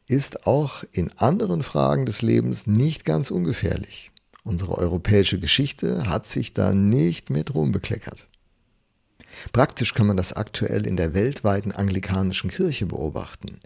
ist 0.07 0.47
auch 0.47 0.85
in 0.93 1.11
anderen 1.13 1.63
Fragen 1.63 2.07
des 2.07 2.23
Lebens 2.23 2.67
nicht 2.67 3.05
ganz 3.05 3.31
ungefährlich. 3.31 4.11
Unsere 4.45 4.77
europäische 4.77 5.41
Geschichte 5.41 6.09
hat 6.09 6.27
sich 6.27 6.53
da 6.53 6.75
nicht 6.75 7.31
mit 7.31 7.55
Ruhm 7.55 7.73
bekleckert. 7.73 8.29
Praktisch 9.53 9.95
kann 9.95 10.07
man 10.07 10.17
das 10.17 10.33
aktuell 10.33 10.87
in 10.87 10.97
der 10.97 11.15
weltweiten 11.15 11.73
anglikanischen 11.73 12.51
Kirche 12.51 12.87
beobachten, 12.87 13.59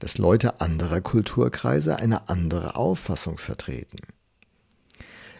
dass 0.00 0.18
Leute 0.18 0.60
anderer 0.60 1.00
Kulturkreise 1.00 1.98
eine 1.98 2.28
andere 2.28 2.74
Auffassung 2.76 3.38
vertreten. 3.38 4.00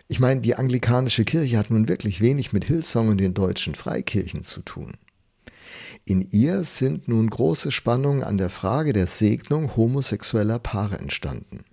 Ich 0.07 0.21
meine, 0.21 0.41
die 0.41 0.55
anglikanische 0.55 1.25
Kirche 1.25 1.59
hat 1.59 1.71
nun 1.71 1.89
wirklich 1.89 2.21
wenig 2.21 2.53
mit 2.53 2.65
Hillsong 2.65 3.09
und 3.09 3.19
den 3.19 3.35
deutschen 3.35 3.75
Freikirchen 3.75 4.43
zu 4.43 4.61
tun. 4.61 4.97
In 6.05 6.21
ihr 6.31 6.63
sind 6.65 7.09
nun 7.09 7.31
große 7.31 7.71
Spannungen 7.71 8.23
an 8.23 8.39
der 8.39 8.51
Frage 8.51 8.93
der 8.93 9.07
Segnung 9.07 9.77
homosexueller 9.77 10.59
Paare 10.59 10.99
entstanden. 10.99 11.65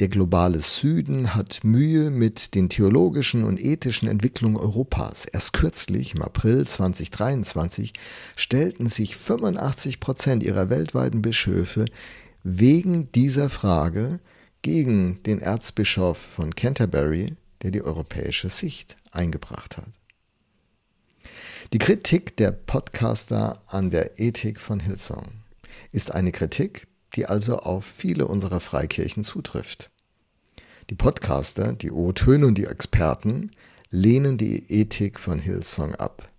Der 0.00 0.08
globale 0.08 0.60
Süden 0.60 1.34
hat 1.34 1.62
Mühe 1.62 2.10
mit 2.10 2.54
den 2.54 2.68
theologischen 2.68 3.44
und 3.44 3.62
ethischen 3.62 4.08
Entwicklungen 4.08 4.56
Europas. 4.56 5.24
Erst 5.24 5.52
kürzlich, 5.52 6.14
im 6.14 6.22
April 6.22 6.66
2023, 6.66 7.92
stellten 8.36 8.88
sich 8.88 9.16
85 9.16 10.00
Prozent 10.00 10.42
ihrer 10.42 10.70
weltweiten 10.70 11.22
Bischöfe 11.22 11.84
wegen 12.42 13.10
dieser 13.12 13.48
Frage 13.50 14.20
gegen 14.62 15.22
den 15.24 15.40
Erzbischof 15.40 16.18
von 16.18 16.54
Canterbury, 16.54 17.36
der 17.62 17.70
die 17.70 17.82
europäische 17.82 18.48
Sicht 18.48 18.96
eingebracht 19.12 19.76
hat. 19.76 20.03
Die 21.74 21.80
Kritik 21.80 22.36
der 22.36 22.52
Podcaster 22.52 23.60
an 23.66 23.90
der 23.90 24.20
Ethik 24.20 24.60
von 24.60 24.78
Hillsong 24.78 25.32
ist 25.90 26.14
eine 26.14 26.30
Kritik, 26.30 26.86
die 27.16 27.26
also 27.26 27.58
auf 27.58 27.84
viele 27.84 28.28
unserer 28.28 28.60
Freikirchen 28.60 29.24
zutrifft. 29.24 29.90
Die 30.88 30.94
Podcaster, 30.94 31.72
die 31.72 31.90
O-Töne 31.90 32.46
und 32.46 32.54
die 32.58 32.66
Experten 32.66 33.50
lehnen 33.90 34.38
die 34.38 34.70
Ethik 34.70 35.18
von 35.18 35.40
Hillsong 35.40 35.96
ab. 35.96 36.30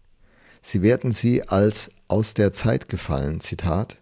Sie 0.61 0.81
werten 0.81 1.11
sie 1.11 1.43
als 1.43 1.91
aus 2.07 2.33
der 2.33 2.53
Zeit 2.53 2.87
gefallen, 2.87 3.41
Zitat, 3.41 3.97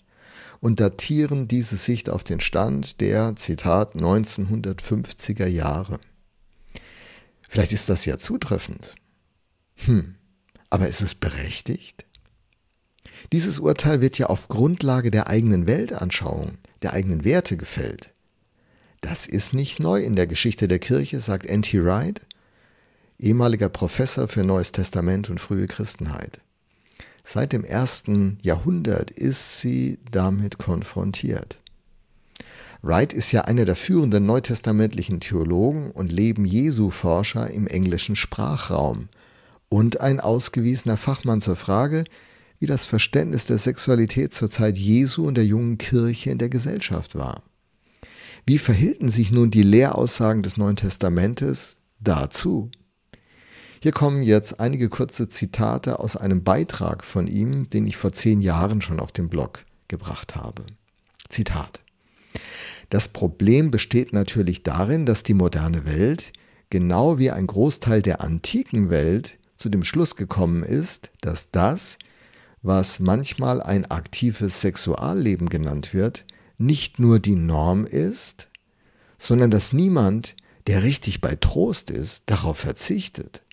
und 0.60 0.80
datieren 0.80 1.48
diese 1.48 1.78
Sicht 1.78 2.12
auf 2.12 2.24
den 2.24 2.42
Stand 2.42 3.02
der, 3.02 3.36
Zitat, 3.38 3.96
1950er 3.96 5.48
Jahre. 5.48 6.00
Vielleicht 7.42 7.72
ist 7.72 7.90
das 7.90 8.06
ja 8.06 8.20
zutreffend. 8.20 8.94
Hm, 9.86 10.14
aber 10.74 10.88
ist 10.88 11.02
es 11.02 11.14
berechtigt? 11.14 12.04
Dieses 13.32 13.60
Urteil 13.60 14.02
wird 14.02 14.18
ja 14.18 14.26
auf 14.26 14.48
Grundlage 14.48 15.12
der 15.12 15.28
eigenen 15.28 15.68
Weltanschauung, 15.68 16.58
der 16.82 16.94
eigenen 16.94 17.24
Werte 17.24 17.58
gefällt. 17.58 18.12
Das 19.00 19.28
ist 19.28 19.54
nicht 19.54 19.80
neu 19.80 20.02
in 20.02 20.16
der 20.16 20.26
Geschichte 20.26 20.68
der 20.68 20.80
Kirche, 20.80 21.20
sagt 21.20 21.46
N.T. 21.46 21.86
Wright, 21.86 22.26
ehemaliger 23.20 23.70
Professor 23.70 24.28
für 24.28 24.44
Neues 24.44 24.72
Testament 24.72 25.30
und 25.30 25.40
frühe 25.40 25.68
Christenheit. 25.68 26.42
Seit 27.24 27.54
dem 27.54 27.64
ersten 27.64 28.40
Jahrhundert 28.42 29.12
ist 29.12 29.60
sie 29.60 30.00
damit 30.10 30.58
konfrontiert. 30.58 31.60
Wright 32.82 33.14
ist 33.14 33.32
ja 33.32 33.42
einer 33.42 33.66
der 33.66 33.76
führenden 33.76 34.26
neutestamentlichen 34.26 35.20
Theologen 35.20 35.92
und 35.92 36.12
Leben 36.12 36.46
Jesu-Forscher 36.46 37.52
im 37.52 37.68
englischen 37.68 38.16
Sprachraum 38.16 39.10
und 39.74 40.02
ein 40.02 40.20
ausgewiesener 40.20 40.98
Fachmann 40.98 41.42
zur 41.42 41.56
Frage, 41.56 42.04
wie 42.60 42.68
das 42.68 42.86
Verständnis 42.86 43.48
der 43.48 43.58
Sexualität 43.58 44.32
zur 44.32 44.48
Zeit 44.48 44.78
Jesu 44.78 45.26
und 45.26 45.34
der 45.34 45.48
jungen 45.48 45.80
Kirche 45.80 46.30
in 46.30 46.38
der 46.38 46.50
Gesellschaft 46.50 47.16
war. 47.16 47.42
Wie 48.46 48.60
verhielten 48.60 49.10
sich 49.10 49.32
nun 49.32 49.50
die 49.50 49.64
Lehraussagen 49.64 50.44
des 50.44 50.58
Neuen 50.58 50.76
Testamentes 50.76 51.78
dazu? 52.00 52.70
Hier 53.82 53.94
kommen 53.94 54.22
jetzt 54.22 54.60
einige 54.60 54.90
kurze 54.90 55.28
Zitate 55.28 56.00
aus 56.00 56.18
einem 56.18 56.44
Beitrag 56.44 57.04
von 57.04 57.26
ihm, 57.28 57.68
den 57.72 57.88
ich 57.88 57.98
vor 57.98 58.14
zehn 58.14 58.42
Jahren 58.42 58.80
schon 58.80 59.00
auf 59.00 59.12
dem 59.12 59.28
Blog 59.28 59.66
gebracht 59.88 60.36
habe. 60.36 60.68
Zitat. 61.30 61.82
Das 62.92 63.08
Problem 63.08 63.72
besteht 63.72 64.14
natürlich 64.14 64.62
darin, 64.62 65.08
dass 65.08 65.24
die 65.24 65.34
moderne 65.34 65.88
Welt, 65.88 66.32
genau 66.70 67.18
wie 67.18 67.32
ein 67.32 67.48
Großteil 67.48 68.04
der 68.04 68.22
antiken 68.22 68.92
Welt, 68.92 69.40
zu 69.56 69.70
dem 69.70 69.84
Schluss 69.84 70.16
gekommen 70.16 70.64
ist, 70.64 71.12
dass 71.22 71.52
das, 71.52 71.98
was 72.62 73.00
manchmal 73.00 73.62
ein 73.62 73.90
aktives 73.90 74.62
Sexualleben 74.62 75.50
genannt 75.50 75.94
wird, 75.94 76.26
nicht 76.58 77.00
nur 77.00 77.20
die 77.20 77.36
Norm 77.36 77.86
ist, 77.86 78.48
sondern 79.18 79.52
dass 79.52 79.74
niemand, 79.74 80.36
der 80.68 80.84
richtig 80.84 81.22
bei 81.22 81.36
Trost 81.36 81.90
ist, 81.92 82.24
darauf 82.28 82.58
verzichtet. 82.58 83.44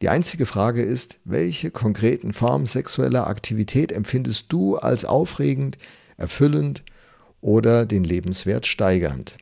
Die 0.00 0.08
einzige 0.08 0.46
Frage 0.46 0.82
ist, 0.82 1.18
welche 1.24 1.70
konkreten 1.70 2.32
Formen 2.32 2.66
sexueller 2.66 3.28
Aktivität 3.28 3.92
empfindest 3.92 4.46
du 4.48 4.76
als 4.76 5.04
aufregend, 5.04 5.78
erfüllend 6.16 6.82
oder 7.40 7.86
den 7.86 8.02
Lebenswert 8.02 8.66
steigernd? 8.66 9.36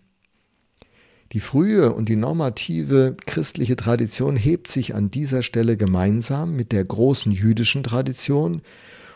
Die 1.33 1.41
frühe 1.41 1.93
und 1.93 2.09
die 2.09 2.17
normative 2.17 3.17
christliche 3.25 3.77
Tradition 3.77 4.37
hebt 4.37 4.67
sich 4.67 4.97
an 4.97 5.13
dieser 5.13 5.43
Stelle 5.45 5.77
gemeinsam 5.77 6.57
mit 6.57 6.73
der 6.73 6.85
großen 6.85 7.31
jüdischen 7.31 7.85
Tradition 7.85 8.63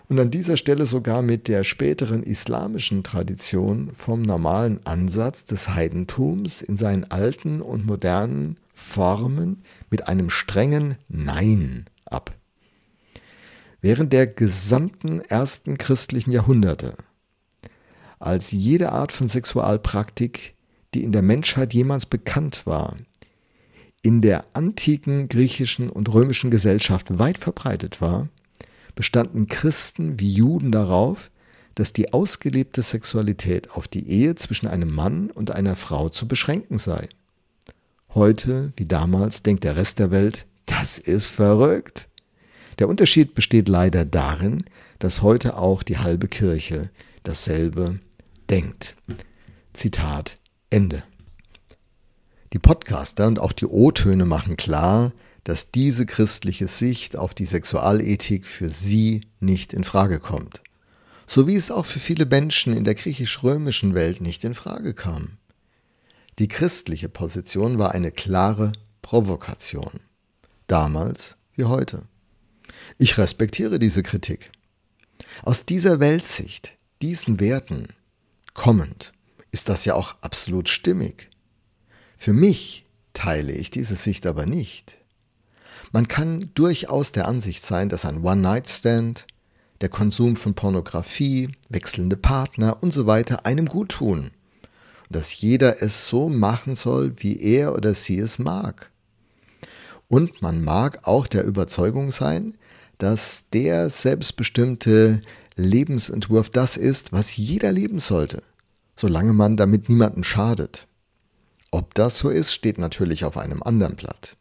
und 0.09 0.21
an 0.21 0.31
dieser 0.31 0.57
Stelle 0.57 0.87
sogar 0.87 1.23
mit 1.23 1.49
der 1.49 1.65
späteren 1.65 2.23
islamischen 2.23 3.03
Tradition 3.03 3.91
vom 3.93 4.23
normalen 4.23 4.79
Ansatz 4.87 5.45
des 5.45 5.71
Heidentums 5.71 6.63
in 6.63 6.77
seinen 6.77 7.05
alten 7.11 7.61
und 7.61 7.85
modernen 7.85 8.59
Formen 8.75 9.63
mit 9.91 10.07
einem 10.07 10.31
strengen 10.31 10.97
Nein 11.09 11.87
ab. 12.05 12.33
Während 13.81 14.13
der 14.13 14.29
gesamten 14.29 15.21
ersten 15.21 15.79
christlichen 15.79 16.31
Jahrhunderte, 16.31 16.95
als 18.21 18.53
jede 18.53 18.93
Art 18.93 19.11
von 19.11 19.27
Sexualpraktik, 19.27 20.54
die 20.95 21.03
in 21.03 21.13
der 21.13 21.23
Menschheit 21.23 21.75
jemals 21.75 22.07
bekannt 22.07 22.67
war, 22.67 22.97
in 24.03 24.21
der 24.21 24.45
antiken 24.53 25.29
griechischen 25.29 25.91
und 25.91 26.13
römischen 26.13 26.51
Gesellschaft 26.51 27.19
weit 27.19 27.39
verbreitet 27.39 28.01
war, 28.01 28.29
bestanden 28.95 29.47
Christen 29.47 30.21
wie 30.21 30.33
Juden 30.33 30.73
darauf, 30.73 31.31
dass 31.75 31.93
die 31.93 32.13
ausgelebte 32.13 32.83
Sexualität 32.83 33.71
auf 33.73 33.89
die 33.89 34.09
Ehe 34.09 34.35
zwischen 34.37 34.69
einem 34.69 34.95
Mann 34.95 35.31
und 35.31 35.51
einer 35.51 35.75
Frau 35.75 36.09
zu 36.09 36.29
beschränken 36.29 36.79
sei. 36.79 37.09
Heute, 38.15 38.73
wie 38.77 38.85
damals, 38.85 39.43
denkt 39.43 39.65
der 39.65 39.75
Rest 39.75 39.99
der 39.99 40.13
Welt, 40.13 40.47
das 40.67 40.99
ist 40.99 41.27
verrückt. 41.27 42.09
Der 42.79 42.89
Unterschied 42.89 43.35
besteht 43.35 43.69
leider 43.69 44.05
darin, 44.05 44.65
dass 45.01 45.23
heute 45.23 45.57
auch 45.59 45.83
die 45.83 45.99
halbe 45.99 46.29
Kirche 46.29 46.91
dasselbe 47.25 47.99
denkt. 48.49 48.97
Zitat 49.73 50.39
Ende. 50.75 51.05
Die 52.53 52.59
Podcaster 52.59 53.29
und 53.29 53.39
auch 53.39 53.53
die 53.53 53.67
O-Töne 53.67 54.25
machen 54.25 54.57
klar, 54.57 55.13
dass 55.45 55.71
diese 55.71 56.05
christliche 56.05 56.67
Sicht 56.67 57.17
auf 57.17 57.33
die 57.33 57.47
Sexualethik 57.47 58.45
für 58.45 58.69
sie 58.69 59.21
nicht 59.39 59.73
in 59.73 59.85
Frage 59.85 60.19
kommt, 60.19 60.63
so 61.29 61.47
wie 61.47 61.55
es 61.55 61.71
auch 61.71 61.87
für 61.87 62.01
viele 62.01 62.27
Menschen 62.27 62.77
in 62.77 62.83
der 62.83 62.97
griechisch-römischen 62.97 63.95
Welt 63.95 64.21
nicht 64.21 64.43
in 64.43 64.55
Frage 64.55 64.95
kam. 64.95 65.39
Die 66.41 66.49
christliche 66.49 67.09
Position 67.09 67.79
war 67.79 67.93
eine 67.93 68.11
klare 68.11 68.73
Provokation, 69.01 70.01
damals 70.67 71.37
wie 71.55 71.67
heute. 71.67 72.03
Ich 72.99 73.17
respektiere 73.17 73.79
diese 73.79 74.03
Kritik. 74.03 74.51
Aus 75.45 75.67
dieser 75.67 76.01
Weltsicht, 76.01 76.77
diesen 77.01 77.39
Werten 77.39 77.91
kommend, 78.55 79.14
ist 79.55 79.69
das 79.69 79.85
ja 79.85 79.95
auch 79.95 80.17
absolut 80.21 80.69
stimmig. 80.69 81.31
Für 82.17 82.33
mich 82.33 82.85
teile 83.13 83.53
ich 83.53 83.71
diese 83.71 83.95
Sicht 83.95 84.27
aber 84.27 84.47
nicht. 84.47 84.99
Man 85.93 86.09
kann 86.09 86.51
durchaus 86.55 87.13
der 87.13 87.29
Ansicht 87.29 87.65
sein, 87.65 87.89
dass 87.89 88.05
ein 88.05 88.25
One-Night-Stand, 88.25 89.29
der 89.81 89.89
Konsum 89.91 90.35
von 90.35 90.55
Pornografie, 90.55 91.51
wechselnde 91.69 92.17
Partner 92.17 92.83
und 92.83 92.91
so 92.91 93.07
weiter 93.07 93.47
einem 93.47 93.67
gut 93.67 93.91
tun. 93.91 94.33
Und 95.09 95.17
dass 95.17 95.41
jeder 95.41 95.81
es 95.81 96.09
so 96.09 96.29
machen 96.29 96.75
soll, 96.75 97.15
wie 97.19 97.41
er 97.41 97.77
oder 97.77 97.95
sie 97.95 98.19
es 98.19 98.41
mag. 98.41 98.91
Und 100.09 100.43
man 100.43 100.65
mag 100.65 101.07
auch 101.07 101.29
der 101.29 101.45
Überzeugung 101.45 102.11
sein, 102.11 102.57
dass 102.99 103.45
der 103.53 103.89
selbstbestimmte 103.89 105.23
Lebensentwurf 105.55 106.51
das 106.51 106.77
ist, 106.77 107.13
was 107.13 107.37
jeder 107.37 107.71
leben 107.71 108.01
sollte, 108.01 108.43
solange 108.97 109.33
man 109.33 109.57
damit 109.57 109.89
niemandem 109.89 110.25
schadet. 110.25 110.87
Ob 111.71 111.95
das 111.95 112.19
so 112.19 112.31
ist, 112.31 112.53
steht 112.53 112.79
natürlich 112.79 113.25
auf 113.25 113.37
einem 113.37 113.63
anderen 113.63 113.97
Blatt. 113.97 114.37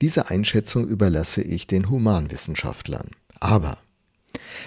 Diese 0.00 0.30
Einschätzung 0.30 0.86
überlasse 0.86 1.42
ich 1.42 1.66
den 1.66 1.88
Humanwissenschaftlern. 1.88 3.10
Aber 3.40 3.78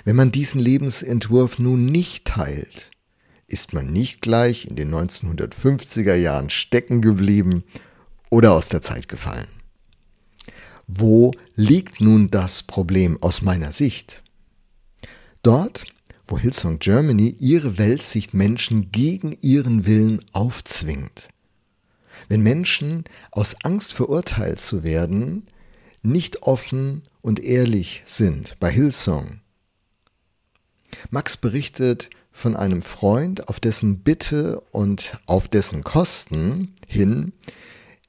wenn 0.05 0.15
man 0.15 0.31
diesen 0.31 0.59
Lebensentwurf 0.59 1.59
nun 1.59 1.85
nicht 1.85 2.25
teilt, 2.25 2.91
ist 3.47 3.73
man 3.73 3.91
nicht 3.91 4.21
gleich 4.21 4.65
in 4.65 4.75
den 4.75 4.93
1950er 4.93 6.15
Jahren 6.15 6.49
stecken 6.49 7.01
geblieben 7.01 7.63
oder 8.29 8.53
aus 8.53 8.69
der 8.69 8.81
Zeit 8.81 9.07
gefallen. 9.07 9.47
Wo 10.87 11.33
liegt 11.55 11.99
nun 12.01 12.29
das 12.29 12.63
Problem 12.63 13.21
aus 13.21 13.41
meiner 13.41 13.71
Sicht? 13.71 14.23
Dort, 15.43 15.85
wo 16.27 16.37
Hillsong 16.37 16.79
Germany 16.79 17.35
ihre 17.39 17.77
Weltsicht 17.77 18.33
Menschen 18.33 18.91
gegen 18.91 19.37
ihren 19.41 19.85
Willen 19.85 20.23
aufzwingt. 20.33 21.29
Wenn 22.27 22.41
Menschen 22.41 23.05
aus 23.31 23.55
Angst 23.63 23.93
verurteilt 23.93 24.59
zu 24.59 24.83
werden, 24.83 25.47
nicht 26.01 26.43
offen 26.43 27.03
und 27.21 27.39
ehrlich 27.39 28.03
sind 28.05 28.57
bei 28.59 28.71
Hillsong. 28.71 29.41
Max 31.09 31.37
berichtet 31.37 32.09
von 32.31 32.55
einem 32.55 32.81
Freund, 32.81 33.47
auf 33.49 33.59
dessen 33.59 33.99
Bitte 33.99 34.61
und 34.71 35.19
auf 35.25 35.47
dessen 35.47 35.83
Kosten 35.83 36.75
hin 36.89 37.33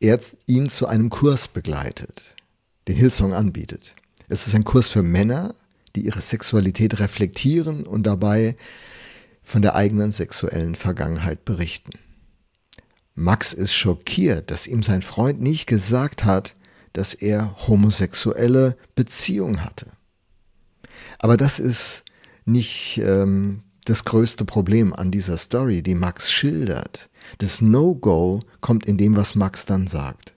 er 0.01 0.21
ihn 0.47 0.69
zu 0.69 0.87
einem 0.87 1.11
Kurs 1.11 1.49
begleitet, 1.49 2.37
den 2.87 2.97
Hillsong 2.97 3.35
anbietet. 3.35 3.95
Es 4.29 4.47
ist 4.47 4.55
ein 4.55 4.65
Kurs 4.65 4.89
für 4.89 5.03
Männer, 5.03 5.55
die 5.99 6.07
ihre 6.07 6.21
Sexualität 6.21 7.01
reflektieren 7.01 7.85
und 7.85 8.05
dabei 8.05 8.57
von 9.43 9.63
der 9.63 9.75
eigenen 9.75 10.13
sexuellen 10.13 10.77
Vergangenheit 10.77 11.45
berichten. 11.45 11.91
Max 13.15 13.53
ist 13.53 13.75
schockiert, 13.75 14.53
dass 14.53 14.69
ihm 14.69 14.85
sein 14.85 15.03
Freund 15.03 15.41
nicht 15.41 15.67
gesagt 15.67 16.25
hat, 16.25 16.55
dass 16.93 17.15
er 17.15 17.57
homosexuelle 17.67 18.77
Beziehungen 18.95 19.65
hatte. 19.65 19.89
Aber 21.19 21.37
das 21.37 21.59
ist 21.59 22.05
nicht 22.45 22.99
ähm, 23.03 23.65
das 23.85 24.05
größte 24.05 24.45
Problem 24.45 24.93
an 24.93 25.11
dieser 25.11 25.37
Story, 25.37 25.83
die 25.83 25.97
Max 25.97 26.31
schildert. 26.31 27.11
Das 27.39 27.61
No-Go 27.61 28.41
kommt 28.61 28.87
in 28.87 28.99
dem, 28.99 29.17
was 29.17 29.35
Max 29.35 29.67
dann 29.67 29.89
sagt. 29.89 30.35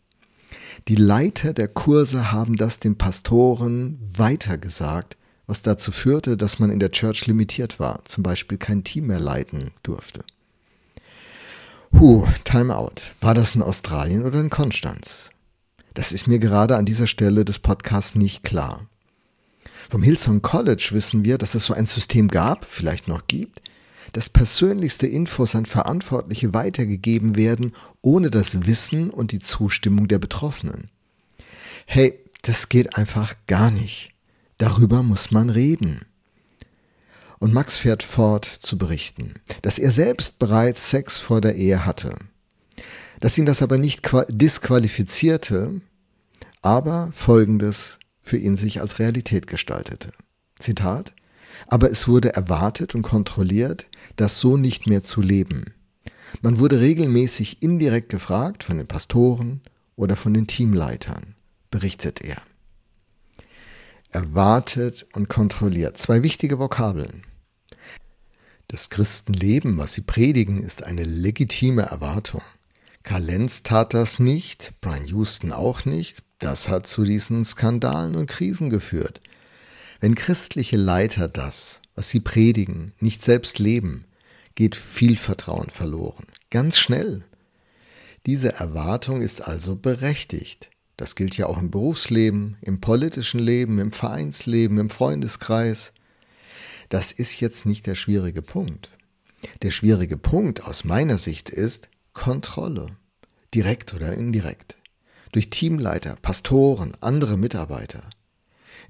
Die 0.87 0.95
Leiter 0.95 1.53
der 1.53 1.67
Kurse 1.67 2.31
haben 2.31 2.55
das 2.55 2.79
den 2.79 2.97
Pastoren 2.97 3.99
weitergesagt, 4.11 5.17
was 5.51 5.61
dazu 5.61 5.91
führte, 5.91 6.37
dass 6.37 6.59
man 6.59 6.69
in 6.69 6.79
der 6.79 6.91
Church 6.91 7.27
limitiert 7.27 7.77
war, 7.77 8.05
zum 8.05 8.23
Beispiel 8.23 8.57
kein 8.57 8.85
Team 8.85 9.07
mehr 9.07 9.19
leiten 9.19 9.71
durfte. 9.83 10.23
Huh, 11.91 12.25
Time 12.45 12.73
Out. 12.73 13.01
War 13.19 13.33
das 13.33 13.53
in 13.53 13.61
Australien 13.61 14.23
oder 14.23 14.39
in 14.39 14.49
Konstanz? 14.49 15.29
Das 15.93 16.13
ist 16.13 16.25
mir 16.25 16.39
gerade 16.39 16.77
an 16.77 16.85
dieser 16.85 17.05
Stelle 17.05 17.43
des 17.43 17.59
Podcasts 17.59 18.15
nicht 18.15 18.43
klar. 18.43 18.87
Vom 19.89 20.03
Hillsong 20.03 20.41
College 20.41 20.91
wissen 20.93 21.25
wir, 21.25 21.37
dass 21.37 21.53
es 21.53 21.65
so 21.65 21.73
ein 21.73 21.85
System 21.85 22.29
gab, 22.29 22.63
vielleicht 22.63 23.09
noch 23.09 23.27
gibt, 23.27 23.61
dass 24.13 24.29
persönlichste 24.29 25.05
Infos 25.05 25.53
an 25.53 25.65
Verantwortliche 25.65 26.53
weitergegeben 26.53 27.35
werden, 27.35 27.73
ohne 28.01 28.29
das 28.31 28.65
Wissen 28.65 29.09
und 29.09 29.33
die 29.33 29.39
Zustimmung 29.39 30.07
der 30.07 30.19
Betroffenen. 30.19 30.89
Hey, 31.85 32.17
das 32.41 32.69
geht 32.69 32.95
einfach 32.95 33.35
gar 33.47 33.69
nicht. 33.69 34.13
Darüber 34.61 35.01
muss 35.01 35.31
man 35.31 35.49
reden. 35.49 36.05
Und 37.39 37.51
Max 37.51 37.77
fährt 37.77 38.03
fort 38.03 38.45
zu 38.45 38.77
berichten, 38.77 39.33
dass 39.63 39.79
er 39.79 39.89
selbst 39.89 40.37
bereits 40.37 40.91
Sex 40.91 41.17
vor 41.17 41.41
der 41.41 41.55
Ehe 41.55 41.83
hatte, 41.83 42.15
dass 43.21 43.39
ihn 43.39 43.47
das 43.47 43.63
aber 43.63 43.79
nicht 43.79 44.07
disqualifizierte, 44.29 45.81
aber 46.61 47.09
Folgendes 47.11 47.97
für 48.21 48.37
ihn 48.37 48.55
sich 48.55 48.81
als 48.81 48.99
Realität 48.99 49.47
gestaltete. 49.47 50.11
Zitat 50.59 51.11
Aber 51.65 51.89
es 51.89 52.07
wurde 52.07 52.35
erwartet 52.35 52.93
und 52.93 53.01
kontrolliert, 53.01 53.87
das 54.15 54.39
so 54.39 54.57
nicht 54.57 54.85
mehr 54.85 55.01
zu 55.01 55.23
leben. 55.23 55.73
Man 56.43 56.59
wurde 56.59 56.79
regelmäßig 56.79 57.63
indirekt 57.63 58.09
gefragt 58.09 58.63
von 58.63 58.77
den 58.77 58.85
Pastoren 58.85 59.61
oder 59.95 60.15
von 60.15 60.35
den 60.35 60.45
Teamleitern, 60.45 61.33
berichtet 61.71 62.21
er. 62.21 62.43
Erwartet 64.11 65.07
und 65.13 65.29
kontrolliert. 65.29 65.97
Zwei 65.97 66.21
wichtige 66.21 66.59
Vokabeln. 66.59 67.23
Das 68.67 68.89
Christenleben, 68.89 69.77
was 69.77 69.93
sie 69.93 70.01
predigen, 70.01 70.63
ist 70.63 70.85
eine 70.85 71.03
legitime 71.03 71.83
Erwartung. 71.83 72.41
Karl 73.03 73.23
Lenz 73.23 73.63
tat 73.63 73.93
das 73.93 74.19
nicht, 74.19 74.73
Brian 74.81 75.05
Houston 75.05 75.51
auch 75.51 75.85
nicht. 75.85 76.23
Das 76.39 76.67
hat 76.67 76.87
zu 76.87 77.03
diesen 77.03 77.45
Skandalen 77.45 78.15
und 78.15 78.27
Krisen 78.27 78.69
geführt. 78.69 79.21
Wenn 80.01 80.15
christliche 80.15 80.77
Leiter 80.77 81.27
das, 81.27 81.81
was 81.95 82.09
sie 82.09 82.19
predigen, 82.19 82.91
nicht 82.99 83.21
selbst 83.23 83.59
leben, 83.59 84.05
geht 84.55 84.75
viel 84.75 85.15
Vertrauen 85.15 85.69
verloren. 85.69 86.25
Ganz 86.49 86.77
schnell. 86.77 87.23
Diese 88.25 88.53
Erwartung 88.53 89.21
ist 89.21 89.41
also 89.41 89.75
berechtigt. 89.75 90.69
Das 91.01 91.15
gilt 91.15 91.35
ja 91.35 91.47
auch 91.47 91.57
im 91.57 91.71
Berufsleben, 91.71 92.57
im 92.61 92.79
politischen 92.79 93.39
Leben, 93.39 93.79
im 93.79 93.91
Vereinsleben, 93.91 94.77
im 94.77 94.91
Freundeskreis. 94.91 95.93
Das 96.89 97.11
ist 97.11 97.39
jetzt 97.39 97.65
nicht 97.65 97.87
der 97.87 97.95
schwierige 97.95 98.43
Punkt. 98.43 98.91
Der 99.63 99.71
schwierige 99.71 100.15
Punkt 100.15 100.63
aus 100.63 100.83
meiner 100.83 101.17
Sicht 101.17 101.49
ist 101.49 101.89
Kontrolle, 102.13 102.85
direkt 103.51 103.95
oder 103.95 104.13
indirekt, 104.13 104.77
durch 105.31 105.49
Teamleiter, 105.49 106.17
Pastoren, 106.21 106.93
andere 107.01 107.35
Mitarbeiter. 107.35 108.07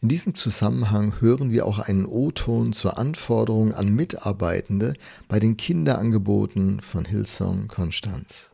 In 0.01 0.09
diesem 0.09 0.35
Zusammenhang 0.35 1.21
hören 1.21 1.49
wir 1.49 1.65
auch 1.65 1.79
einen 1.79 2.05
O-Ton 2.05 2.73
zur 2.73 2.97
Anforderung 2.97 3.73
an 3.73 3.87
Mitarbeitende 3.87 4.95
bei 5.29 5.39
den 5.39 5.55
Kinderangeboten 5.55 6.81
von 6.81 7.05
Hillsong 7.05 7.69
Konstanz. 7.69 8.51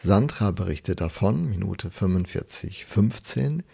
Sandra 0.00 0.52
berichtet 0.52 1.00
davon, 1.00 1.48
Minute 1.48 1.90
45, 1.90 2.84
15, 2.84 3.64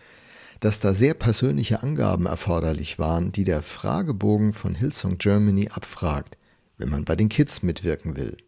dass 0.58 0.80
da 0.80 0.94
sehr 0.94 1.12
persönliche 1.12 1.82
Angaben 1.82 2.24
erforderlich 2.24 2.98
waren, 2.98 3.30
die 3.30 3.44
der 3.44 3.62
Fragebogen 3.62 4.54
von 4.54 4.74
Hillsong 4.74 5.18
Germany 5.18 5.68
abfragt, 5.68 6.38
wenn 6.78 6.88
man 6.88 7.04
bei 7.04 7.14
den 7.14 7.28
Kids 7.28 7.62
mitwirken 7.62 8.16
will. 8.16 8.38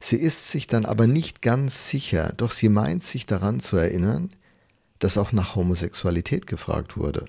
Sie 0.00 0.16
ist 0.16 0.50
sich 0.50 0.66
dann 0.66 0.86
aber 0.86 1.06
nicht 1.06 1.42
ganz 1.42 1.90
sicher, 1.90 2.32
doch 2.34 2.50
sie 2.50 2.70
meint 2.70 3.04
sich 3.04 3.26
daran 3.26 3.60
zu 3.60 3.76
erinnern, 3.76 4.30
dass 5.00 5.18
auch 5.18 5.32
nach 5.32 5.56
Homosexualität 5.56 6.46
gefragt 6.46 6.96
wurde 6.96 7.26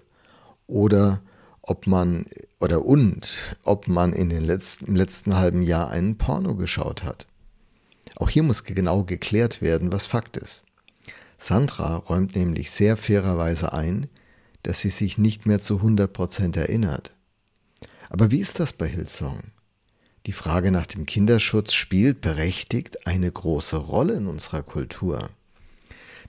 oder 0.65 1.21
ob 1.62 1.88
man 1.88 2.28
oder 2.62 2.86
und 2.86 3.58
ob 3.63 3.89
man 3.89 4.13
in 4.13 4.30
den 4.30 4.45
letzten, 4.45 4.86
im 4.86 4.95
letzten 4.95 5.36
halben 5.36 5.62
Jahr 5.62 5.89
einen 5.89 6.17
Porno 6.17 6.56
geschaut 6.56 7.04
hat. 7.04 7.28
Auch 8.15 8.30
hier 8.30 8.43
muss 8.43 8.63
genau 8.63 9.04
geklärt 9.04 9.62
werden, 9.62 9.91
was 9.91 10.06
Fakt 10.06 10.38
ist. 10.38 10.63
Sandra 11.38 11.97
räumt 11.97 12.36
nämlich 12.36 12.71
sehr 12.71 12.97
fairerweise 12.97 13.73
ein, 13.73 14.10
dass 14.63 14.80
sie 14.80 14.89
sich 14.89 15.17
nicht 15.17 15.45
mehr 15.45 15.60
zu 15.60 15.78
100% 15.78 16.58
erinnert. 16.58 17.13
Aber 18.10 18.32
wie 18.32 18.39
ist 18.39 18.60
das 18.60 18.73
bei 18.73 18.88
Hillsong? 18.88 19.43
Die 20.25 20.32
Frage 20.32 20.71
nach 20.71 20.88
dem 20.88 21.06
Kinderschutz 21.06 21.73
spielt 21.73 22.21
berechtigt 22.21 23.06
eine 23.06 23.32
große 23.32 23.78
Rolle 23.78 24.15
in 24.15 24.28
unserer 24.28 24.63
Kultur. 24.63 25.30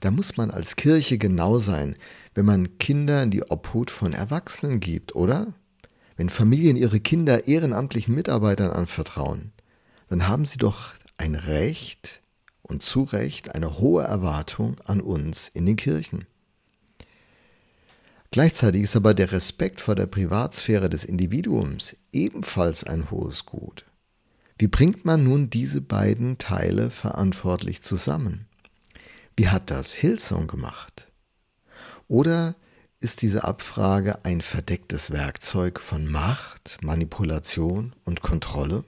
Da 0.01 0.11
muss 0.11 0.37
man 0.37 0.51
als 0.51 0.75
Kirche 0.75 1.17
genau 1.17 1.57
sein, 1.57 1.95
wenn 2.35 2.45
man 2.45 2.77
Kinder 2.77 3.23
in 3.23 3.31
die 3.31 3.49
Obhut 3.49 3.89
von 3.89 4.13
Erwachsenen 4.13 4.79
gibt, 4.79 5.15
oder? 5.15 5.53
Wenn 6.15 6.29
Familien 6.29 6.75
ihre 6.75 6.99
Kinder 6.99 7.47
ehrenamtlichen 7.47 8.13
Mitarbeitern 8.13 8.71
anvertrauen, 8.71 9.51
dann 10.09 10.27
haben 10.27 10.45
sie 10.45 10.57
doch 10.57 10.93
ein 11.17 11.35
Recht 11.35 12.21
und 12.61 12.83
zu 12.83 13.03
Recht 13.03 13.55
eine 13.55 13.79
hohe 13.79 14.03
Erwartung 14.03 14.79
an 14.85 15.01
uns 15.01 15.47
in 15.47 15.65
den 15.65 15.75
Kirchen. 15.75 16.27
Gleichzeitig 18.31 18.83
ist 18.83 18.95
aber 18.95 19.13
der 19.13 19.31
Respekt 19.31 19.81
vor 19.81 19.95
der 19.95 20.05
Privatsphäre 20.05 20.89
des 20.89 21.05
Individuums 21.05 21.95
ebenfalls 22.11 22.83
ein 22.83 23.09
hohes 23.09 23.45
Gut. 23.45 23.85
Wie 24.59 24.67
bringt 24.67 25.05
man 25.05 25.23
nun 25.23 25.49
diese 25.49 25.81
beiden 25.81 26.37
Teile 26.37 26.89
verantwortlich 26.89 27.83
zusammen? 27.83 28.47
Wie 29.35 29.47
hat 29.47 29.69
das 29.71 29.93
Hillsong 29.93 30.47
gemacht? 30.47 31.07
Oder 32.07 32.55
ist 32.99 33.21
diese 33.21 33.43
Abfrage 33.43 34.25
ein 34.25 34.41
verdecktes 34.41 35.11
Werkzeug 35.11 35.79
von 35.79 36.07
Macht, 36.07 36.79
Manipulation 36.81 37.95
und 38.03 38.21
Kontrolle? 38.21 38.83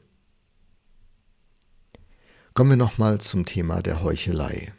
Kommen 2.60 2.72
wir 2.72 2.76
nochmal 2.76 3.22
zum 3.22 3.46
Thema 3.46 3.82
der 3.82 4.04
Heuchelei. 4.04 4.74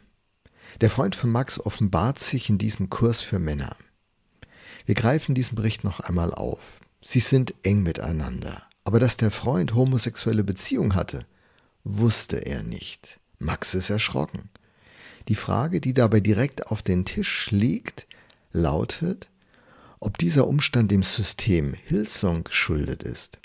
Der 0.81 0.91
Freund 0.91 1.15
von 1.15 1.31
Max 1.31 1.59
offenbart 1.59 2.19
sich 2.19 2.47
in 2.47 2.59
diesem 2.59 2.91
Kurs 2.91 3.21
für 3.21 3.39
Männer. 3.39 3.75
Wir 4.85 4.93
greifen 4.93 5.33
diesen 5.33 5.55
Bericht 5.55 5.83
noch 5.83 5.99
einmal 5.99 6.31
auf. 6.31 6.79
Sie 7.01 7.21
sind 7.21 7.55
eng 7.63 7.81
miteinander. 7.81 8.61
Aber 8.83 8.99
dass 8.99 9.17
der 9.17 9.31
Freund 9.31 9.73
homosexuelle 9.73 10.43
Beziehung 10.43 10.93
hatte, 10.93 11.25
wusste 11.83 12.45
er 12.45 12.61
nicht. 12.61 13.19
Max 13.39 13.73
ist 13.73 13.89
erschrocken. 13.89 14.51
Die 15.27 15.33
Frage, 15.33 15.81
die 15.81 15.95
dabei 15.95 16.19
direkt 16.19 16.67
auf 16.67 16.83
den 16.83 17.03
Tisch 17.03 17.49
liegt, 17.49 18.05
lautet, 18.51 19.31
ob 19.99 20.19
dieser 20.19 20.47
Umstand 20.47 20.91
dem 20.91 21.01
System 21.01 21.73
Hillsong 21.73 22.43
geschuldet 22.43 23.01
ist. 23.01 23.39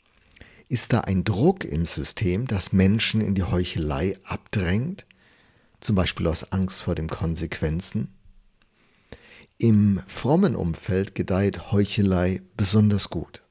Ist 0.69 0.93
da 0.93 1.01
ein 1.03 1.23
Druck 1.23 1.65
im 1.65 1.85
System, 1.85 2.49
das 2.49 2.73
Menschen 2.73 3.21
in 3.21 3.37
die 3.37 3.45
Heuchelei 3.45 4.19
abdrängt, 4.25 5.07
zum 5.79 5.95
Beispiel 5.95 6.27
aus 6.27 6.51
Angst 6.51 6.83
vor 6.83 6.97
den 6.97 7.09
Konsequenzen? 7.09 8.13
Im 9.59 10.03
frommen 10.09 10.57
Umfeld 10.57 11.15
gedeiht 11.15 11.71
Heuchelei 11.71 12.43
besonders 12.57 13.11
gut. 13.11 13.43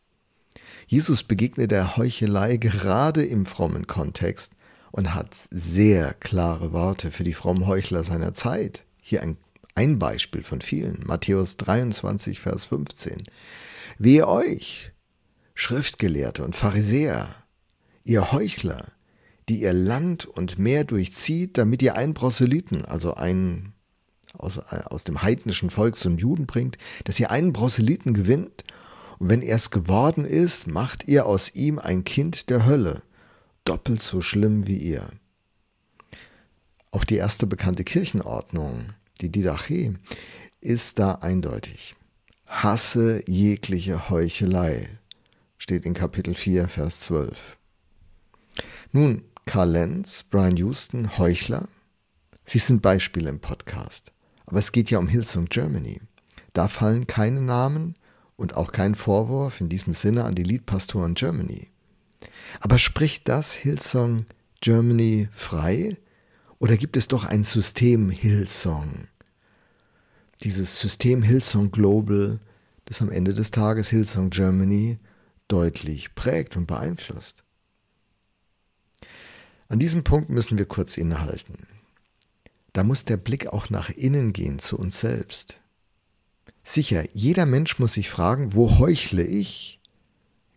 Jesus 0.87 1.23
begegnet 1.23 1.71
der 1.71 1.95
Heuchelei 1.95 2.57
gerade 2.57 3.25
im 3.25 3.45
frommen 3.45 3.87
Kontext 3.87 4.51
und 4.91 5.15
hat 5.15 5.35
sehr 5.49 6.13
klare 6.13 6.73
Worte 6.73 7.11
für 7.11 7.23
die 7.23 7.33
frommen 7.33 7.65
Heuchler 7.65 8.03
seiner 8.03 8.33
Zeit. 8.33 8.83
Hier 8.99 9.23
ein, 9.23 9.37
ein 9.73 9.99
Beispiel 9.99 10.43
von 10.43 10.61
vielen. 10.61 11.01
Matthäus 11.05 11.55
23, 11.57 12.41
Vers 12.41 12.65
15. 12.65 13.23
Wehe 13.97 14.27
euch, 14.27 14.91
Schriftgelehrte 15.55 16.43
und 16.43 16.55
Pharisäer, 16.55 17.33
ihr 18.03 18.31
Heuchler, 18.31 18.91
die 19.49 19.61
ihr 19.61 19.73
Land 19.73 20.25
und 20.25 20.59
Meer 20.59 20.83
durchzieht, 20.83 21.57
damit 21.57 21.81
ihr 21.81 21.95
einen 21.95 22.13
Proselyten, 22.13 22.85
also 22.85 23.15
einen 23.15 23.73
aus, 24.37 24.57
äh, 24.57 24.81
aus 24.85 25.03
dem 25.05 25.21
heidnischen 25.21 25.69
Volk 25.69 25.97
zum 25.97 26.17
Juden 26.17 26.45
bringt, 26.45 26.77
dass 27.05 27.19
ihr 27.19 27.31
einen 27.31 27.53
Proselyten 27.53 28.13
gewinnt 28.13 28.63
und 29.17 29.29
wenn 29.29 29.41
er 29.41 29.55
es 29.55 29.71
geworden 29.71 30.25
ist, 30.25 30.67
macht 30.67 31.07
ihr 31.07 31.25
aus 31.25 31.53
ihm 31.55 31.79
ein 31.79 32.03
Kind 32.03 32.49
der 32.49 32.65
Hölle, 32.65 33.01
doppelt 33.63 34.01
so 34.01 34.21
schlimm 34.21 34.67
wie 34.67 34.77
ihr. 34.77 35.09
Auch 36.91 37.03
die 37.03 37.15
erste 37.15 37.47
bekannte 37.47 37.83
Kirchenordnung, 37.83 38.89
die 39.21 39.31
Didache, 39.31 39.95
ist 40.61 40.99
da 40.99 41.15
eindeutig. 41.15 41.95
Hasse 42.45 43.23
jegliche 43.27 44.09
Heuchelei, 44.09 44.89
steht 45.65 45.87
in 45.87 45.95
Kapitel 45.95 46.35
4, 46.35 46.67
Vers 46.67 46.99
12. 46.99 47.57
Nun, 48.91 49.23
Karl 49.47 49.71
Lenz, 49.71 50.21
Brian 50.21 50.57
Houston, 50.57 51.17
Heuchler, 51.17 51.67
sie 52.43 52.59
sind 52.59 52.83
Beispiele 52.83 53.31
im 53.31 53.39
Podcast. 53.39 54.11
Aber 54.45 54.59
es 54.59 54.71
geht 54.71 54.91
ja 54.91 54.99
um 54.99 55.07
Hillsong 55.07 55.45
Germany. 55.45 56.01
Da 56.53 56.67
fallen 56.67 57.07
keine 57.07 57.41
Namen, 57.41 57.95
und 58.35 58.55
auch 58.55 58.73
kein 58.73 58.93
Vorwurf 58.93 59.59
in 59.59 59.67
diesem 59.67 59.95
Sinne 59.95 60.25
an 60.25 60.35
die 60.35 60.43
Liedpastoren 60.43 61.15
Germany. 61.15 61.69
Aber 62.59 62.77
spricht 62.77 63.27
das 63.27 63.53
Hillsong 63.53 64.27
Germany 64.61 65.29
frei? 65.31 65.97
Oder 66.59 66.77
gibt 66.77 66.95
es 66.95 67.07
doch 67.07 67.25
ein 67.25 67.41
System 67.41 68.11
Hillsong? 68.11 69.07
Dieses 70.43 70.79
System 70.79 71.23
Hillsong 71.23 71.71
Global, 71.71 72.39
das 72.85 73.01
am 73.01 73.09
Ende 73.09 73.33
des 73.33 73.49
Tages 73.49 73.89
Hillsong 73.89 74.29
Germany 74.29 74.99
deutlich 75.47 76.15
prägt 76.15 76.57
und 76.57 76.65
beeinflusst. 76.65 77.43
An 79.67 79.79
diesem 79.79 80.03
Punkt 80.03 80.29
müssen 80.29 80.57
wir 80.57 80.65
kurz 80.65 80.97
innehalten. 80.97 81.67
Da 82.73 82.83
muss 82.83 83.05
der 83.05 83.17
Blick 83.17 83.47
auch 83.47 83.69
nach 83.69 83.89
innen 83.89 84.33
gehen 84.33 84.59
zu 84.59 84.77
uns 84.77 84.99
selbst. 84.99 85.61
Sicher, 86.61 87.05
jeder 87.13 87.45
Mensch 87.45 87.79
muss 87.79 87.93
sich 87.93 88.09
fragen, 88.09 88.53
wo 88.53 88.79
heuchle 88.79 89.23
ich? 89.23 89.79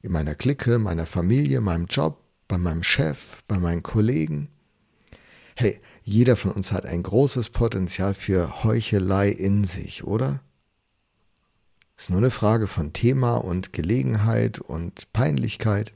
In 0.03 0.13
meiner 0.13 0.35
Clique, 0.35 0.79
meiner 0.79 1.07
Familie, 1.07 1.61
meinem 1.61 1.87
Job, 1.87 2.23
bei 2.49 2.59
meinem 2.59 2.83
Chef, 2.83 3.43
bei 3.47 3.59
meinen 3.59 3.83
Kollegen? 3.83 4.49
Hey, 5.55 5.81
jeder 6.03 6.37
von 6.37 6.53
uns 6.53 6.73
hat 6.73 6.87
ein 6.87 7.03
großes 7.03 7.51
Potenzial 7.51 8.15
für 8.15 8.63
Heuchelei 8.65 9.29
in 9.29 9.65
sich, 9.65 10.05
oder? 10.05 10.41
Ist 11.99 12.11
nur 12.11 12.21
eine 12.21 12.31
Frage 12.31 12.69
von 12.69 12.93
Thema 12.93 13.37
und 13.37 13.73
Gelegenheit 13.73 14.61
und 14.61 15.13
Peinlichkeit. 15.13 15.93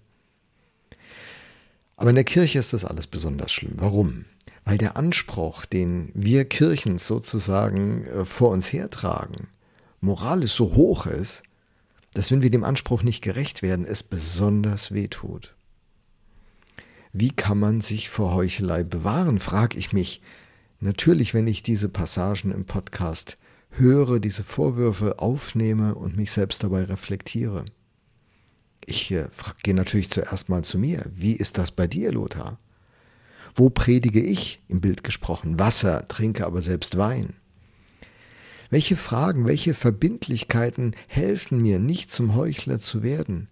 Aber 1.97 2.11
in 2.11 2.17
der 2.17 2.25
Kirche 2.25 2.59
ist 2.59 2.73
das 2.73 2.85
alles 2.85 3.07
besonders 3.07 3.53
schlimm. 3.53 3.75
Warum? 3.77 4.25
Weil 4.65 4.79
der 4.79 4.97
Anspruch, 4.97 5.65
den 5.65 6.11
wir 6.15 6.45
Kirchen 6.45 6.99
sozusagen 6.99 8.05
äh, 8.07 8.25
vor 8.25 8.51
uns 8.51 8.73
hertragen, 8.73 9.47
moralisch 10.01 10.53
so 10.53 10.75
hoch 10.75 11.07
ist, 11.07 11.45
dass 12.15 12.33
wenn 12.33 12.43
wir 12.43 12.51
dem 12.51 12.65
Anspruch 12.65 13.05
nicht 13.05 13.23
gerecht 13.23 13.63
werden, 13.63 13.87
es 13.87 14.03
besonders 14.03 14.93
weh 14.93 15.07
tut. 15.07 15.55
Wie 17.13 17.31
kann 17.31 17.61
man 17.61 17.81
sich 17.81 18.11
vor 18.11 18.35
Heuchelei 18.35 18.83
bewahren, 18.83 19.39
frage 19.39 19.79
ich 19.79 19.93
mich. 19.93 20.21
Natürlich, 20.81 21.33
wenn 21.33 21.47
ich 21.47 21.63
diese 21.63 21.89
Passagen 21.89 22.51
im 22.51 22.65
Podcast 22.65 23.39
höre, 23.73 24.21
diese 24.21 24.45
Vorwürfe 24.45 25.19
aufnehme 25.19 25.95
und 25.95 26.17
mich 26.17 26.31
selbst 26.31 26.63
dabei 26.63 26.85
reflektiere. 26.85 27.65
Ich 28.85 29.11
äh, 29.11 29.29
gehe 29.63 29.75
natürlich 29.75 30.11
zuerst 30.11 30.49
mal 30.49 30.65
zu 30.65 30.79
mir. 30.79 31.05
Wie 31.13 31.35
ist 31.35 31.59
das 31.59 31.71
bei 31.71 31.87
dir, 31.87 32.13
Lothar? 32.13 32.59
Wo 33.55 33.71
predige 33.71 34.23
ich, 34.23 34.61
im 34.69 34.81
Bild 34.81 35.05
gesprochen, 35.05 35.59
Wasser, 35.59 36.07
trinke 36.09 36.47
aber 36.47 36.63
selbst 36.63 36.97
Wein? 36.97 37.35
Welche 38.71 38.97
Fragen, 38.97 39.47
welche 39.47 39.75
Verbindlichkeiten 39.75 40.97
helfen 41.07 41.61
mir, 41.61 41.79
nicht 41.79 42.11
zum 42.11 42.35
Heuchler 42.35 42.79
zu 42.79 43.03
werden, 43.03 43.49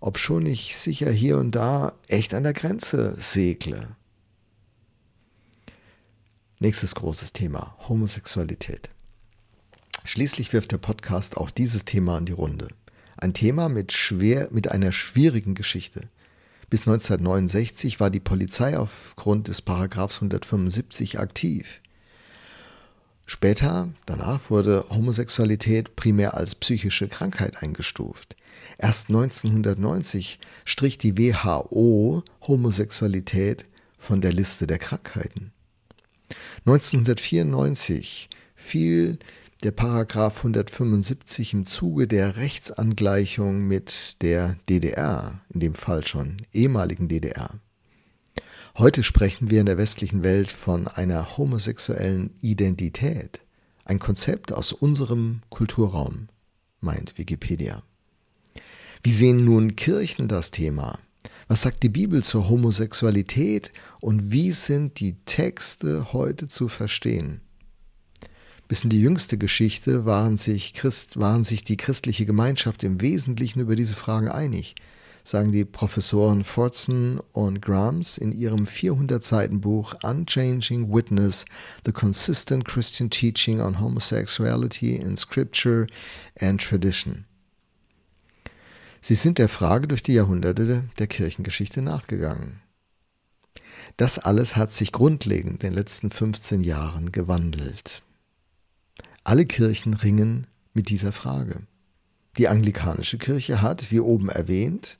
obschon 0.00 0.46
ich 0.46 0.76
sicher 0.76 1.10
hier 1.10 1.38
und 1.38 1.52
da 1.52 1.94
echt 2.06 2.32
an 2.32 2.44
der 2.44 2.52
Grenze 2.52 3.16
segle? 3.18 3.96
Nächstes 6.60 6.94
großes 6.94 7.32
Thema, 7.32 7.76
Homosexualität. 7.88 8.88
Schließlich 10.04 10.52
wirft 10.52 10.72
der 10.72 10.78
Podcast 10.78 11.36
auch 11.36 11.50
dieses 11.50 11.84
Thema 11.84 12.16
an 12.16 12.26
die 12.26 12.32
Runde. 12.32 12.68
Ein 13.16 13.34
Thema 13.34 13.68
mit, 13.68 13.92
schwer, 13.92 14.48
mit 14.50 14.70
einer 14.70 14.90
schwierigen 14.90 15.54
Geschichte. 15.54 16.08
Bis 16.68 16.88
1969 16.88 18.00
war 18.00 18.10
die 18.10 18.18
Polizei 18.18 18.76
aufgrund 18.76 19.48
des 19.48 19.62
Paragraphs 19.62 20.16
175 20.16 21.20
aktiv. 21.20 21.80
Später, 23.26 23.90
danach, 24.06 24.50
wurde 24.50 24.86
Homosexualität 24.90 25.94
primär 25.94 26.34
als 26.34 26.56
psychische 26.56 27.08
Krankheit 27.08 27.62
eingestuft. 27.62 28.36
Erst 28.78 29.08
1990 29.08 30.40
strich 30.64 30.98
die 30.98 31.16
WHO 31.16 32.24
Homosexualität 32.46 33.66
von 33.98 34.20
der 34.20 34.32
Liste 34.32 34.66
der 34.66 34.78
Krankheiten. 34.78 35.52
1994 36.66 38.28
fiel 38.56 39.18
der 39.62 39.70
Paragraph 39.70 40.38
175 40.38 41.54
im 41.54 41.64
Zuge 41.66 42.08
der 42.08 42.36
Rechtsangleichung 42.36 43.62
mit 43.62 44.20
der 44.22 44.56
DDR, 44.68 45.40
in 45.50 45.60
dem 45.60 45.74
Fall 45.74 46.04
schon 46.04 46.38
ehemaligen 46.52 47.06
DDR. 47.06 47.60
Heute 48.76 49.04
sprechen 49.04 49.50
wir 49.50 49.60
in 49.60 49.66
der 49.66 49.78
westlichen 49.78 50.24
Welt 50.24 50.50
von 50.50 50.88
einer 50.88 51.36
homosexuellen 51.36 52.30
Identität, 52.40 53.40
ein 53.84 54.00
Konzept 54.00 54.52
aus 54.52 54.72
unserem 54.72 55.42
Kulturraum, 55.48 56.28
meint 56.80 57.16
Wikipedia. 57.16 57.84
Wie 59.04 59.12
sehen 59.12 59.44
nun 59.44 59.76
Kirchen 59.76 60.26
das 60.26 60.50
Thema? 60.50 60.98
Was 61.46 61.62
sagt 61.62 61.84
die 61.84 61.88
Bibel 61.88 62.24
zur 62.24 62.48
Homosexualität 62.48 63.72
und 64.00 64.32
wie 64.32 64.50
sind 64.50 64.98
die 64.98 65.16
Texte 65.24 66.12
heute 66.12 66.48
zu 66.48 66.68
verstehen? 66.68 67.42
Bis 68.68 68.84
in 68.84 68.90
die 68.90 69.00
jüngste 69.00 69.36
Geschichte 69.36 70.06
waren 70.06 70.36
sich, 70.36 70.72
Christ, 70.72 71.18
waren 71.18 71.42
sich 71.42 71.64
die 71.64 71.76
christliche 71.76 72.26
Gemeinschaft 72.26 72.84
im 72.84 73.00
Wesentlichen 73.00 73.60
über 73.60 73.76
diese 73.76 73.94
Fragen 73.94 74.28
einig, 74.28 74.74
sagen 75.24 75.52
die 75.52 75.64
Professoren 75.64 76.42
Fortson 76.42 77.20
und 77.32 77.60
Grams 77.60 78.18
in 78.18 78.32
ihrem 78.32 78.64
400-Seiten-Buch 78.64 79.94
Unchanging 80.02 80.92
Witness, 80.92 81.44
The 81.84 81.92
Consistent 81.92 82.64
Christian 82.64 83.10
Teaching 83.10 83.60
on 83.60 83.78
Homosexuality 83.78 84.96
in 84.96 85.16
Scripture 85.16 85.86
and 86.40 86.60
Tradition. 86.60 87.24
Sie 89.00 89.16
sind 89.16 89.38
der 89.38 89.48
Frage 89.48 89.88
durch 89.88 90.02
die 90.02 90.14
Jahrhunderte 90.14 90.84
der 90.98 91.08
Kirchengeschichte 91.08 91.82
nachgegangen. 91.82 92.60
Das 93.96 94.18
alles 94.18 94.56
hat 94.56 94.72
sich 94.72 94.92
grundlegend 94.92 95.64
in 95.64 95.70
den 95.70 95.74
letzten 95.74 96.10
15 96.10 96.60
Jahren 96.60 97.12
gewandelt. 97.12 98.02
Alle 99.24 99.46
Kirchen 99.46 99.94
ringen 99.94 100.48
mit 100.74 100.88
dieser 100.88 101.12
Frage. 101.12 101.62
Die 102.38 102.48
anglikanische 102.48 103.18
Kirche 103.18 103.62
hat, 103.62 103.92
wie 103.92 104.00
oben 104.00 104.28
erwähnt, 104.28 104.96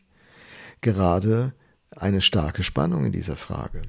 gerade 0.81 1.55
eine 1.97 2.21
starke 2.21 2.63
Spannung 2.63 3.05
in 3.05 3.13
dieser 3.13 3.37
Frage. 3.37 3.83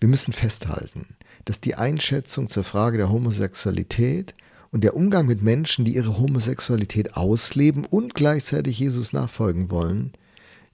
Wir 0.00 0.08
müssen 0.08 0.32
festhalten, 0.32 1.16
dass 1.44 1.60
die 1.60 1.76
Einschätzung 1.76 2.48
zur 2.48 2.64
Frage 2.64 2.98
der 2.98 3.08
Homosexualität 3.08 4.34
und 4.72 4.82
der 4.82 4.96
Umgang 4.96 5.26
mit 5.26 5.40
Menschen, 5.40 5.84
die 5.84 5.94
ihre 5.94 6.18
Homosexualität 6.18 7.16
ausleben 7.16 7.84
und 7.84 8.14
gleichzeitig 8.14 8.78
Jesus 8.78 9.12
nachfolgen 9.12 9.70
wollen, 9.70 10.12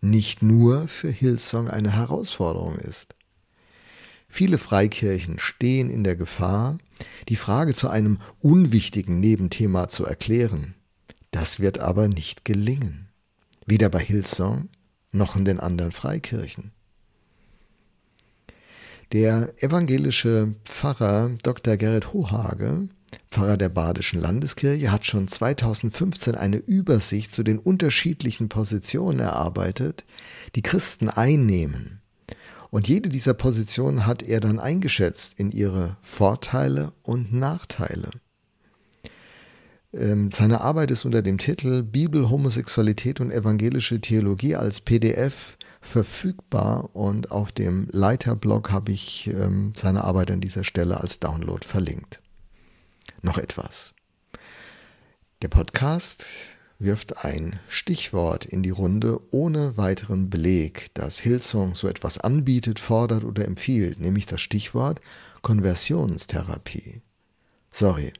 nicht 0.00 0.42
nur 0.42 0.88
für 0.88 1.10
Hillsong 1.10 1.68
eine 1.68 1.92
Herausforderung 1.92 2.78
ist. 2.78 3.14
Viele 4.26 4.56
Freikirchen 4.56 5.38
stehen 5.38 5.90
in 5.90 6.04
der 6.04 6.16
Gefahr, 6.16 6.78
die 7.28 7.36
Frage 7.36 7.74
zu 7.74 7.88
einem 7.88 8.18
unwichtigen 8.40 9.20
Nebenthema 9.20 9.88
zu 9.88 10.04
erklären. 10.04 10.74
Das 11.30 11.60
wird 11.60 11.78
aber 11.78 12.08
nicht 12.08 12.44
gelingen. 12.44 13.08
Weder 13.66 13.88
bei 13.88 14.00
Hillsong 14.00 14.68
noch 15.12 15.36
in 15.36 15.44
den 15.44 15.60
anderen 15.60 15.92
Freikirchen. 15.92 16.72
Der 19.12 19.52
evangelische 19.62 20.54
Pfarrer 20.64 21.30
Dr. 21.42 21.76
Gerrit 21.76 22.12
Hohage, 22.12 22.88
Pfarrer 23.30 23.58
der 23.58 23.68
Badischen 23.68 24.20
Landeskirche, 24.20 24.90
hat 24.90 25.06
schon 25.06 25.28
2015 25.28 26.34
eine 26.34 26.56
Übersicht 26.56 27.32
zu 27.32 27.42
den 27.42 27.58
unterschiedlichen 27.58 28.48
Positionen 28.48 29.20
erarbeitet, 29.20 30.04
die 30.54 30.62
Christen 30.62 31.08
einnehmen 31.08 32.01
und 32.72 32.88
jede 32.88 33.10
dieser 33.10 33.34
Positionen 33.34 34.06
hat 34.06 34.22
er 34.22 34.40
dann 34.40 34.58
eingeschätzt 34.58 35.38
in 35.38 35.50
ihre 35.50 35.98
Vorteile 36.00 36.94
und 37.02 37.30
Nachteile. 37.30 38.08
Ähm, 39.92 40.32
seine 40.32 40.62
Arbeit 40.62 40.90
ist 40.90 41.04
unter 41.04 41.20
dem 41.20 41.36
Titel 41.36 41.82
Bibel, 41.82 42.30
Homosexualität 42.30 43.20
und 43.20 43.30
evangelische 43.30 44.00
Theologie 44.00 44.56
als 44.56 44.80
PDF 44.80 45.58
verfügbar 45.82 46.96
und 46.96 47.30
auf 47.30 47.52
dem 47.52 47.88
Leiterblog 47.90 48.70
habe 48.70 48.90
ich 48.90 49.26
ähm, 49.26 49.74
seine 49.76 50.04
Arbeit 50.04 50.30
an 50.30 50.40
dieser 50.40 50.64
Stelle 50.64 50.98
als 50.98 51.20
Download 51.20 51.66
verlinkt. 51.66 52.22
Noch 53.20 53.36
etwas. 53.36 53.92
Der 55.42 55.48
Podcast 55.48 56.24
wirft 56.82 57.24
ein 57.24 57.58
Stichwort 57.68 58.44
in 58.44 58.62
die 58.62 58.70
Runde 58.70 59.20
ohne 59.30 59.76
weiteren 59.76 60.30
Beleg, 60.30 60.92
dass 60.94 61.18
Hillsong 61.18 61.74
so 61.74 61.88
etwas 61.88 62.18
anbietet, 62.18 62.78
fordert 62.78 63.24
oder 63.24 63.44
empfiehlt, 63.44 64.00
nämlich 64.00 64.26
das 64.26 64.40
Stichwort 64.40 65.00
Konversionstherapie. 65.42 67.00
Sorry, 67.70 68.12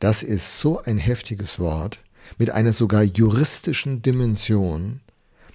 das 0.00 0.22
ist 0.22 0.60
so 0.60 0.82
ein 0.82 0.98
heftiges 0.98 1.58
Wort 1.58 2.02
mit 2.38 2.50
einer 2.50 2.72
sogar 2.72 3.02
juristischen 3.02 4.02
Dimension. 4.02 5.00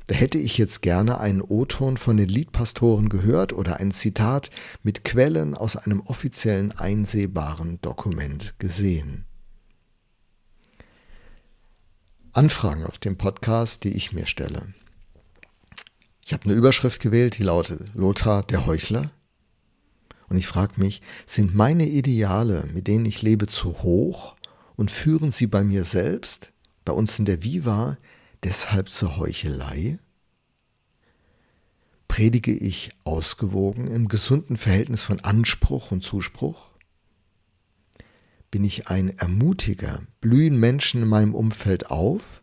Da 0.07 0.15
hätte 0.15 0.37
ich 0.37 0.57
jetzt 0.57 0.81
gerne 0.81 1.19
einen 1.19 1.41
O-Ton 1.41 1.97
von 1.97 2.17
den 2.17 2.29
Liedpastoren 2.29 3.09
gehört 3.09 3.51
oder 3.51 3.77
ein 3.79 3.91
Zitat 3.91 4.49
mit 4.81 5.03
Quellen 5.03 5.53
aus 5.53 5.75
einem 5.75 5.99
offiziellen 6.01 6.71
einsehbaren 6.71 7.79
Dokument 7.81 8.55
gesehen. 8.57 9.26
Anfragen 12.37 12.85
auf 12.85 12.99
dem 12.99 13.17
Podcast, 13.17 13.83
die 13.83 13.93
ich 13.93 14.13
mir 14.13 14.27
stelle. 14.27 14.71
Ich 16.23 16.33
habe 16.33 16.43
eine 16.43 16.53
Überschrift 16.53 17.01
gewählt, 17.01 17.39
die 17.39 17.43
lautet 17.43 17.95
Lothar 17.95 18.43
der 18.43 18.67
Heuchler. 18.67 19.09
Und 20.29 20.37
ich 20.37 20.45
frage 20.45 20.73
mich, 20.77 21.01
sind 21.25 21.55
meine 21.55 21.87
Ideale, 21.87 22.69
mit 22.71 22.87
denen 22.87 23.07
ich 23.07 23.23
lebe, 23.23 23.47
zu 23.47 23.81
hoch 23.81 24.35
und 24.75 24.91
führen 24.91 25.31
sie 25.31 25.47
bei 25.47 25.63
mir 25.63 25.83
selbst, 25.83 26.51
bei 26.85 26.93
uns 26.93 27.17
in 27.17 27.25
der 27.25 27.41
Viva, 27.41 27.97
deshalb 28.43 28.89
zur 28.89 29.17
Heuchelei? 29.17 29.97
Predige 32.07 32.53
ich 32.53 32.91
ausgewogen 33.03 33.87
im 33.87 34.09
gesunden 34.09 34.57
Verhältnis 34.57 35.01
von 35.01 35.21
Anspruch 35.21 35.89
und 35.89 36.03
Zuspruch? 36.03 36.69
Bin 38.49 38.63
ich 38.63 38.87
ein 38.87 39.17
Ermutiger? 39.17 40.01
Blühen 40.21 40.57
Menschen 40.57 41.03
in 41.03 41.07
meinem 41.09 41.35
Umfeld 41.35 41.91
auf? 41.91 42.41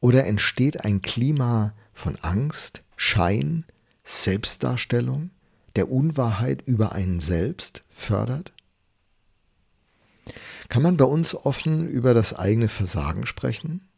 Oder 0.00 0.26
entsteht 0.26 0.84
ein 0.84 1.02
Klima 1.02 1.74
von 1.92 2.16
Angst, 2.16 2.82
Schein, 2.96 3.64
Selbstdarstellung, 4.04 5.30
der 5.76 5.90
Unwahrheit 5.90 6.62
über 6.62 6.92
einen 6.92 7.20
selbst 7.20 7.82
fördert? 7.88 8.52
Kann 10.68 10.82
man 10.82 10.96
bei 10.96 11.04
uns 11.04 11.34
offen 11.34 11.88
über 11.88 12.12
das 12.12 12.34
eigene 12.34 12.68
Versagen 12.68 13.26
sprechen, 13.26 13.88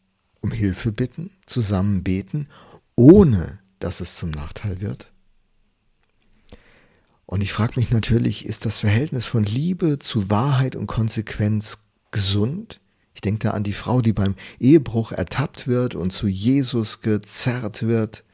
um 0.40 0.50
Hilfe 0.50 0.92
bitten, 0.92 1.30
zusammen 1.46 2.04
beten, 2.04 2.48
ohne 2.94 3.58
dass 3.78 4.00
es 4.00 4.16
zum 4.16 4.30
Nachteil 4.30 4.80
wird? 4.80 5.10
Und 7.28 7.42
ich 7.42 7.52
frage 7.52 7.74
mich 7.76 7.90
natürlich, 7.90 8.46
ist 8.46 8.64
das 8.64 8.78
Verhältnis 8.78 9.26
von 9.26 9.44
Liebe 9.44 9.98
zu 9.98 10.30
Wahrheit 10.30 10.74
und 10.74 10.86
Konsequenz 10.86 11.84
gesund? 12.10 12.80
Ich 13.12 13.20
denke 13.20 13.40
da 13.40 13.50
an 13.50 13.64
die 13.64 13.74
Frau, 13.74 14.00
die 14.00 14.14
beim 14.14 14.34
Ehebruch 14.58 15.12
ertappt 15.12 15.68
wird 15.68 15.94
und 15.94 16.10
zu 16.10 16.26
Jesus 16.26 17.02
gezerrt 17.02 17.82
wird. 17.82 18.24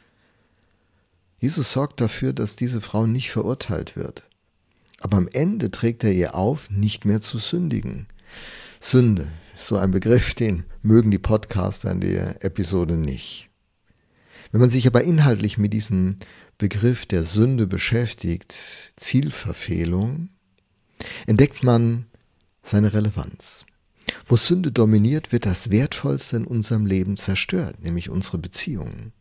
Jesus 1.40 1.72
sorgt 1.72 2.00
dafür, 2.00 2.32
dass 2.32 2.54
diese 2.54 2.80
Frau 2.80 3.04
nicht 3.04 3.32
verurteilt 3.32 3.96
wird. 3.96 4.28
Aber 5.00 5.16
am 5.16 5.26
Ende 5.26 5.72
trägt 5.72 6.04
er 6.04 6.12
ihr 6.12 6.36
auf, 6.36 6.70
nicht 6.70 7.04
mehr 7.04 7.20
zu 7.20 7.38
sündigen. 7.38 8.06
Sünde, 8.78 9.26
so 9.56 9.76
ein 9.76 9.90
Begriff, 9.90 10.34
den 10.34 10.66
mögen 10.82 11.10
die 11.10 11.18
Podcaster 11.18 11.90
in 11.90 12.00
der 12.00 12.44
Episode 12.44 12.96
nicht. 12.96 13.50
Wenn 14.52 14.60
man 14.60 14.70
sich 14.70 14.86
aber 14.86 15.02
inhaltlich 15.02 15.58
mit 15.58 15.72
diesem 15.72 16.20
Begriff 16.58 17.06
der 17.06 17.24
Sünde 17.24 17.66
beschäftigt, 17.66 18.54
Zielverfehlung, 18.96 20.28
entdeckt 21.26 21.62
man 21.62 22.06
seine 22.62 22.92
Relevanz. 22.92 23.66
Wo 24.24 24.36
Sünde 24.36 24.72
dominiert, 24.72 25.32
wird 25.32 25.46
das 25.46 25.70
Wertvollste 25.70 26.36
in 26.36 26.46
unserem 26.46 26.86
Leben 26.86 27.16
zerstört, 27.16 27.82
nämlich 27.82 28.08
unsere 28.08 28.38
Beziehungen. 28.38 29.12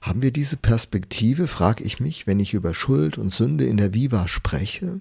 Haben 0.00 0.22
wir 0.22 0.32
diese 0.32 0.56
Perspektive, 0.56 1.46
frage 1.46 1.84
ich 1.84 2.00
mich, 2.00 2.26
wenn 2.26 2.40
ich 2.40 2.54
über 2.54 2.74
Schuld 2.74 3.18
und 3.18 3.30
Sünde 3.30 3.66
in 3.66 3.76
der 3.76 3.94
Viva 3.94 4.28
spreche? 4.28 5.00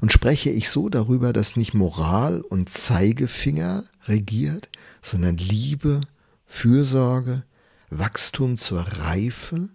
Und 0.00 0.12
spreche 0.12 0.50
ich 0.50 0.70
so 0.70 0.88
darüber, 0.88 1.32
dass 1.32 1.56
nicht 1.56 1.74
Moral 1.74 2.40
und 2.40 2.70
Zeigefinger 2.70 3.84
regiert, 4.04 4.68
sondern 5.02 5.36
Liebe, 5.36 6.00
Fürsorge, 6.46 7.44
Wachstum 7.90 8.56
zur 8.56 8.80
Reife? 8.80 9.68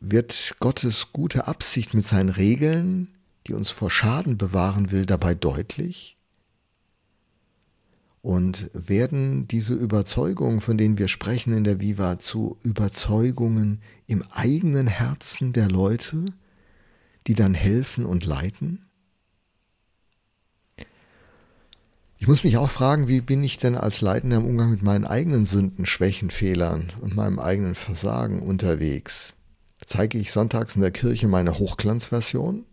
Wird 0.00 0.56
Gottes 0.60 1.12
gute 1.12 1.46
Absicht 1.46 1.92
mit 1.92 2.06
seinen 2.06 2.30
Regeln, 2.30 3.08
die 3.46 3.52
uns 3.52 3.70
vor 3.70 3.90
Schaden 3.90 4.38
bewahren 4.38 4.90
will, 4.90 5.04
dabei 5.04 5.34
deutlich? 5.34 6.16
Und 8.22 8.70
werden 8.72 9.48
diese 9.48 9.74
Überzeugungen, 9.74 10.60
von 10.60 10.76
denen 10.78 10.98
wir 10.98 11.08
sprechen 11.08 11.52
in 11.52 11.64
der 11.64 11.80
Viva, 11.80 12.18
zu 12.18 12.58
Überzeugungen 12.62 13.82
im 14.06 14.22
eigenen 14.30 14.86
Herzen 14.86 15.52
der 15.52 15.68
Leute, 15.68 16.26
die 17.26 17.34
dann 17.34 17.54
helfen 17.54 18.04
und 18.04 18.24
leiten? 18.24 18.89
Ich 22.20 22.28
muss 22.28 22.44
mich 22.44 22.58
auch 22.58 22.68
fragen, 22.68 23.08
wie 23.08 23.22
bin 23.22 23.42
ich 23.42 23.56
denn 23.56 23.74
als 23.74 24.02
Leitender 24.02 24.36
im 24.36 24.44
Umgang 24.44 24.70
mit 24.70 24.82
meinen 24.82 25.06
eigenen 25.06 25.46
Sünden, 25.46 25.86
Schwächen, 25.86 26.28
Fehlern 26.28 26.92
und 27.00 27.16
meinem 27.16 27.38
eigenen 27.38 27.74
Versagen 27.74 28.42
unterwegs? 28.42 29.32
Zeige 29.82 30.18
ich 30.18 30.30
sonntags 30.30 30.76
in 30.76 30.82
der 30.82 30.90
Kirche 30.90 31.28
meine 31.28 31.58
Hochglanzversion, 31.58 32.66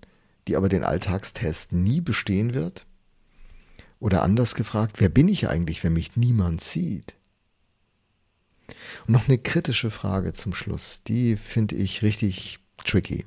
die 0.50 0.58
aber 0.58 0.68
den 0.68 0.84
Alltagstest 0.84 1.72
nie 1.72 2.02
bestehen 2.02 2.54
wird? 2.54 2.86
Oder 4.02 4.22
anders 4.22 4.54
gefragt, 4.54 4.98
wer 5.00 5.08
bin 5.08 5.30
ich 5.30 5.48
eigentlich, 5.48 5.82
wenn 5.82 5.94
mich 5.94 6.18
niemand 6.18 6.60
sieht? 6.60 7.16
Und 9.08 9.14
noch 9.14 9.30
eine 9.30 9.38
kritische 9.38 9.92
Frage 9.92 10.34
zum 10.34 10.54
Schluss, 10.54 11.04
die 11.08 11.38
finde 11.38 11.76
ich 11.78 12.02
richtig 12.02 12.60
tricky. 12.84 13.26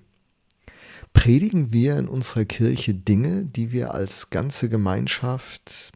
Predigen 1.15 1.73
wir 1.73 1.97
in 1.97 2.09
unserer 2.09 2.45
Kirche 2.45 2.93
Dinge, 2.93 3.47
die 3.47 3.73
wir 3.73 3.95
als 3.95 4.29
ganze 4.29 4.69
Gemeinschaft 4.69 5.93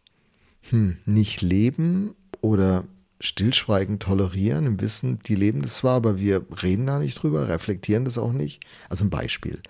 hm, 0.70 0.98
nicht 1.05 1.42
leben 1.42 2.14
oder 2.40 2.85
stillschweigend 3.20 4.03
tolerieren, 4.03 4.66
im 4.66 4.81
Wissen, 4.81 5.18
die 5.20 5.35
leben 5.35 5.62
das 5.62 5.79
zwar, 5.79 5.94
aber 5.94 6.18
wir 6.18 6.44
reden 6.62 6.87
da 6.87 6.98
nicht 6.98 7.22
drüber, 7.22 7.48
reflektieren 7.48 8.05
das 8.05 8.18
auch 8.18 8.33
nicht. 8.33 8.62
Also 8.88 9.05
ein 9.05 9.11
Beispiel, 9.11 9.61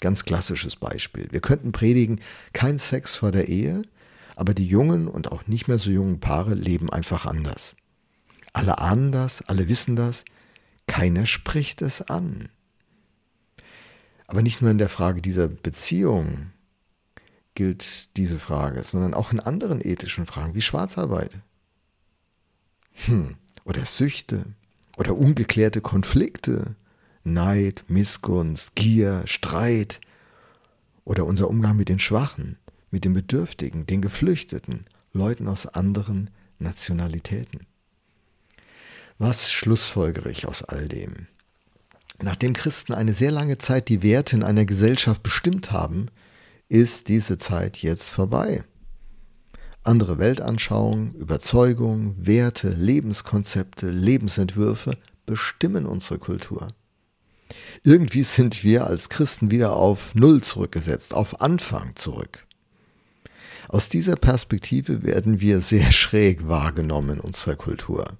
ganz 0.00 0.24
klassisches 0.24 0.76
Beispiel. 0.76 1.28
Wir 1.30 1.40
könnten 1.40 1.72
predigen, 1.72 2.20
kein 2.52 2.78
Sex 2.78 3.16
vor 3.16 3.32
der 3.32 3.48
Ehe, 3.48 3.82
aber 4.36 4.54
die 4.54 4.66
jungen 4.66 5.08
und 5.08 5.32
auch 5.32 5.46
nicht 5.46 5.68
mehr 5.68 5.78
so 5.78 5.90
jungen 5.90 6.20
Paare 6.20 6.54
leben 6.54 6.90
einfach 6.90 7.26
anders. 7.26 7.74
Alle 8.52 8.78
ahnen 8.78 9.12
das, 9.12 9.42
alle 9.42 9.68
wissen 9.68 9.96
das, 9.96 10.24
keiner 10.86 11.26
spricht 11.26 11.82
es 11.82 12.02
an. 12.02 12.48
Aber 14.26 14.42
nicht 14.42 14.62
nur 14.62 14.70
in 14.70 14.78
der 14.78 14.88
Frage 14.88 15.20
dieser 15.20 15.48
Beziehung 15.48 16.52
gilt 17.54 18.16
diese 18.16 18.38
Frage, 18.38 18.82
sondern 18.84 19.14
auch 19.14 19.32
in 19.32 19.40
anderen 19.40 19.80
ethischen 19.84 20.26
Fragen 20.26 20.54
wie 20.54 20.62
Schwarzarbeit. 20.62 21.38
Hm. 23.06 23.36
Oder 23.64 23.84
Süchte 23.84 24.46
oder 24.96 25.16
ungeklärte 25.16 25.80
Konflikte, 25.80 26.74
Neid, 27.24 27.84
Missgunst, 27.88 28.74
Gier, 28.74 29.22
Streit 29.26 30.00
oder 31.04 31.26
unser 31.26 31.48
Umgang 31.48 31.76
mit 31.76 31.88
den 31.88 31.98
Schwachen, 31.98 32.58
mit 32.90 33.04
den 33.04 33.12
Bedürftigen, 33.12 33.86
den 33.86 34.02
Geflüchteten, 34.02 34.86
Leuten 35.12 35.48
aus 35.48 35.66
anderen 35.66 36.30
Nationalitäten. 36.58 37.66
Was 39.18 39.52
schlussfolgere 39.52 40.30
ich 40.30 40.46
aus 40.46 40.62
all 40.62 40.88
dem? 40.88 41.26
Nachdem 42.22 42.52
Christen 42.52 42.92
eine 42.92 43.14
sehr 43.14 43.30
lange 43.30 43.58
Zeit 43.58 43.88
die 43.88 44.02
Werte 44.02 44.36
in 44.36 44.42
einer 44.42 44.64
Gesellschaft 44.64 45.22
bestimmt 45.22 45.72
haben, 45.72 46.08
ist 46.70 47.08
diese 47.08 47.36
Zeit 47.36 47.82
jetzt 47.82 48.08
vorbei. 48.08 48.64
Andere 49.82 50.18
Weltanschauungen, 50.18 51.14
Überzeugungen, 51.14 52.14
Werte, 52.18 52.70
Lebenskonzepte, 52.70 53.90
Lebensentwürfe 53.90 54.92
bestimmen 55.26 55.84
unsere 55.84 56.18
Kultur. 56.18 56.72
Irgendwie 57.82 58.22
sind 58.22 58.64
wir 58.64 58.86
als 58.86 59.10
Christen 59.10 59.50
wieder 59.50 59.76
auf 59.76 60.14
Null 60.14 60.40
zurückgesetzt, 60.40 61.12
auf 61.12 61.42
Anfang 61.42 61.94
zurück. 61.96 62.46
Aus 63.68 63.90
dieser 63.90 64.16
Perspektive 64.16 65.02
werden 65.02 65.42
wir 65.42 65.60
sehr 65.60 65.92
schräg 65.92 66.48
wahrgenommen 66.48 67.16
in 67.16 67.20
unserer 67.20 67.56
Kultur. 67.56 68.16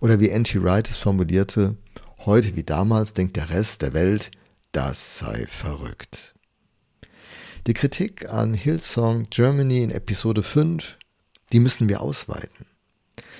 Oder 0.00 0.18
wie 0.18 0.32
Anti 0.32 0.62
Wright 0.62 0.90
es 0.90 0.98
formulierte, 0.98 1.76
Heute 2.26 2.54
wie 2.54 2.64
damals 2.64 3.14
denkt 3.14 3.36
der 3.36 3.48
Rest 3.48 3.80
der 3.80 3.94
Welt, 3.94 4.30
das 4.72 5.18
sei 5.18 5.46
verrückt. 5.46 6.34
Die 7.66 7.74
Kritik 7.74 8.30
an 8.30 8.54
Hillsong 8.54 9.28
Germany 9.28 9.82
in 9.82 9.90
Episode 9.90 10.42
5, 10.42 10.96
die 11.52 11.60
müssen 11.60 11.90
wir 11.90 12.00
ausweiten. 12.00 12.64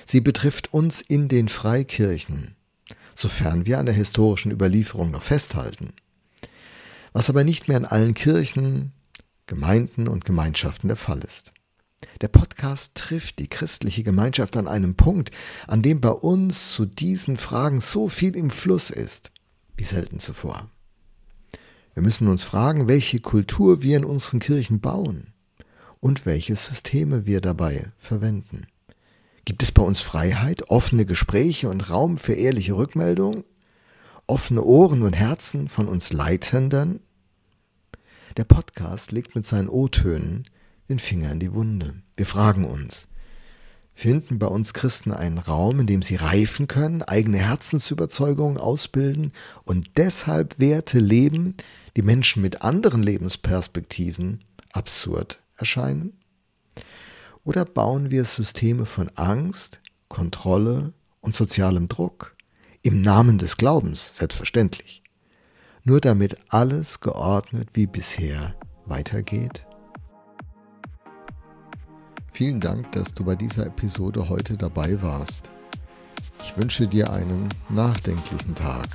Sie 0.05 0.21
betrifft 0.21 0.71
uns 0.71 1.01
in 1.01 1.27
den 1.27 1.47
Freikirchen, 1.47 2.55
sofern 3.15 3.65
wir 3.65 3.79
an 3.79 3.87
der 3.87 3.95
historischen 3.95 4.51
Überlieferung 4.51 5.09
noch 5.09 5.23
festhalten. 5.23 5.93
Was 7.13 7.31
aber 7.31 7.43
nicht 7.43 7.67
mehr 7.67 7.77
in 7.77 7.85
allen 7.85 8.13
Kirchen, 8.13 8.91
Gemeinden 9.47 10.07
und 10.07 10.23
Gemeinschaften 10.23 10.87
der 10.87 10.97
Fall 10.97 11.21
ist. 11.21 11.51
Der 12.21 12.27
Podcast 12.27 12.93
trifft 12.93 13.39
die 13.39 13.49
christliche 13.49 14.03
Gemeinschaft 14.03 14.55
an 14.55 14.67
einem 14.67 14.93
Punkt, 14.93 15.31
an 15.65 15.81
dem 15.81 15.99
bei 15.99 16.11
uns 16.11 16.73
zu 16.73 16.85
diesen 16.85 17.37
Fragen 17.37 17.81
so 17.81 18.07
viel 18.07 18.35
im 18.35 18.51
Fluss 18.51 18.91
ist, 18.91 19.31
wie 19.77 19.83
selten 19.83 20.19
zuvor. 20.19 20.69
Wir 21.93 22.03
müssen 22.03 22.27
uns 22.27 22.43
fragen, 22.43 22.87
welche 22.87 23.19
Kultur 23.19 23.81
wir 23.81 23.97
in 23.97 24.05
unseren 24.05 24.39
Kirchen 24.39 24.79
bauen 24.79 25.33
und 25.99 26.25
welche 26.25 26.55
Systeme 26.55 27.25
wir 27.25 27.41
dabei 27.41 27.91
verwenden. 27.97 28.67
Gibt 29.43 29.63
es 29.63 29.71
bei 29.71 29.83
uns 29.83 29.99
Freiheit, 29.99 30.69
offene 30.69 31.05
Gespräche 31.05 31.69
und 31.69 31.89
Raum 31.89 32.17
für 32.17 32.33
ehrliche 32.33 32.73
Rückmeldung? 32.73 33.43
Offene 34.25 34.63
Ohren 34.63 35.01
und 35.01 35.13
Herzen 35.13 35.67
von 35.67 35.87
uns 35.87 36.13
Leitenden? 36.13 37.01
Der 38.37 38.45
Podcast 38.45 39.11
legt 39.11 39.35
mit 39.35 39.45
seinen 39.45 39.67
O-Tönen 39.67 40.45
den 40.87 40.99
Finger 40.99 41.31
in 41.31 41.39
die 41.39 41.53
Wunde. 41.53 41.95
Wir 42.15 42.25
fragen 42.25 42.65
uns, 42.65 43.09
finden 43.93 44.39
bei 44.39 44.47
uns 44.47 44.73
Christen 44.73 45.11
einen 45.11 45.37
Raum, 45.37 45.79
in 45.79 45.87
dem 45.87 46.01
sie 46.01 46.15
reifen 46.15 46.67
können, 46.67 47.03
eigene 47.03 47.37
Herzensüberzeugungen 47.37 48.57
ausbilden 48.57 49.31
und 49.63 49.97
deshalb 49.97 50.59
Werte 50.59 50.99
leben, 50.99 51.55
die 51.95 52.01
Menschen 52.01 52.41
mit 52.41 52.61
anderen 52.61 53.03
Lebensperspektiven 53.03 54.43
absurd 54.71 55.41
erscheinen? 55.57 56.17
Oder 57.43 57.65
bauen 57.65 58.11
wir 58.11 58.25
Systeme 58.25 58.85
von 58.85 59.09
Angst, 59.15 59.81
Kontrolle 60.07 60.93
und 61.21 61.33
sozialem 61.33 61.87
Druck, 61.87 62.35
im 62.83 63.01
Namen 63.01 63.37
des 63.37 63.57
Glaubens 63.57 64.15
selbstverständlich, 64.15 65.03
nur 65.83 66.01
damit 66.01 66.37
alles 66.49 66.99
geordnet 66.99 67.69
wie 67.73 67.87
bisher 67.87 68.55
weitergeht? 68.85 69.65
Vielen 72.31 72.61
Dank, 72.61 72.91
dass 72.93 73.13
du 73.13 73.25
bei 73.25 73.35
dieser 73.35 73.65
Episode 73.65 74.29
heute 74.29 74.55
dabei 74.55 75.01
warst. 75.01 75.51
Ich 76.41 76.57
wünsche 76.57 76.87
dir 76.87 77.11
einen 77.11 77.49
nachdenklichen 77.69 78.55
Tag. 78.55 78.87